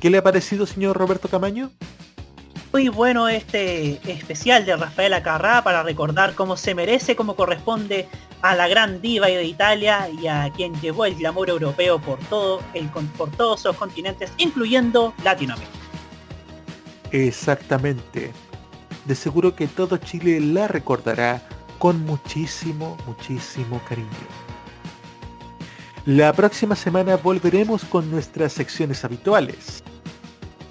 [0.00, 1.70] ¿Qué le ha parecido, señor Roberto Camaño?
[2.72, 8.08] Muy bueno este especial de Rafael Acarrá para recordar cómo se merece, cómo corresponde
[8.42, 12.60] a la gran diva de Italia y a quien llevó el glamour europeo por todo
[12.74, 15.72] el con- por todos los continentes, incluyendo Latinoamérica.
[17.12, 18.32] Exactamente.
[19.06, 21.46] De seguro que todo Chile la recordará
[21.78, 24.08] con muchísimo, muchísimo cariño.
[26.06, 29.82] La próxima semana volveremos con nuestras secciones habituales.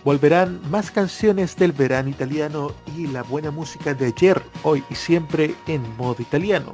[0.03, 5.55] Volverán más canciones del verano italiano y la buena música de ayer, hoy y siempre
[5.65, 6.73] en modo italiano.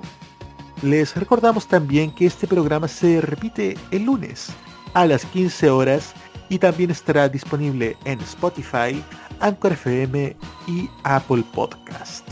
[0.82, 4.50] Les recordamos también que este programa se repite el lunes
[4.94, 6.14] a las 15 horas
[6.50, 9.04] y también estará disponible en Spotify,
[9.40, 10.36] Anchor FM
[10.68, 12.28] y Apple Podcast.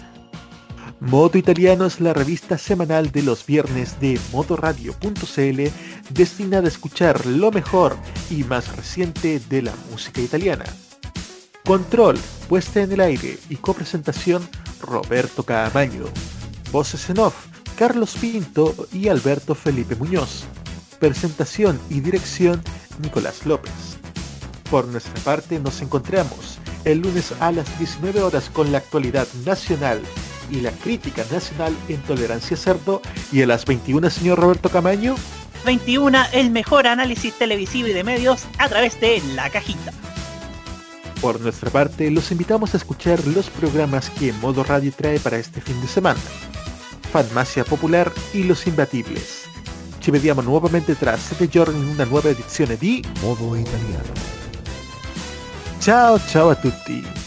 [1.00, 5.72] Modo Italiano es la revista semanal de los viernes de modoradio.cl
[6.10, 7.96] destinada a escuchar lo mejor
[8.32, 10.66] y más reciente de la música italiana.
[11.66, 12.18] Control,
[12.50, 14.48] puesta en el aire y copresentación
[14.82, 16.06] Roberto Caamaño.
[16.72, 17.36] Voces en off,
[17.78, 20.46] Carlos Pinto y Alberto Felipe Muñoz.
[21.00, 22.62] Presentación y dirección
[23.02, 23.97] Nicolás López.
[24.70, 30.02] Por nuestra parte nos encontramos el lunes a las 19 horas con la actualidad nacional
[30.52, 35.16] y la crítica nacional en Tolerancia Cerdo y a las 21 señor Roberto Camaño
[35.66, 39.92] 21, el mejor análisis televisivo y de medios a través de La Cajita.
[41.22, 45.62] Por nuestra parte, los invitamos a escuchar los programas que Modo Radio trae para este
[45.62, 46.20] fin de semana.
[47.12, 49.46] Farmacia Popular y Los Imbatibles.
[50.00, 54.37] Ci vediamo nuovamente tra 7 giorni in una nuova edizione di Modo italiano.
[55.80, 57.27] Ciao ciao a tutti!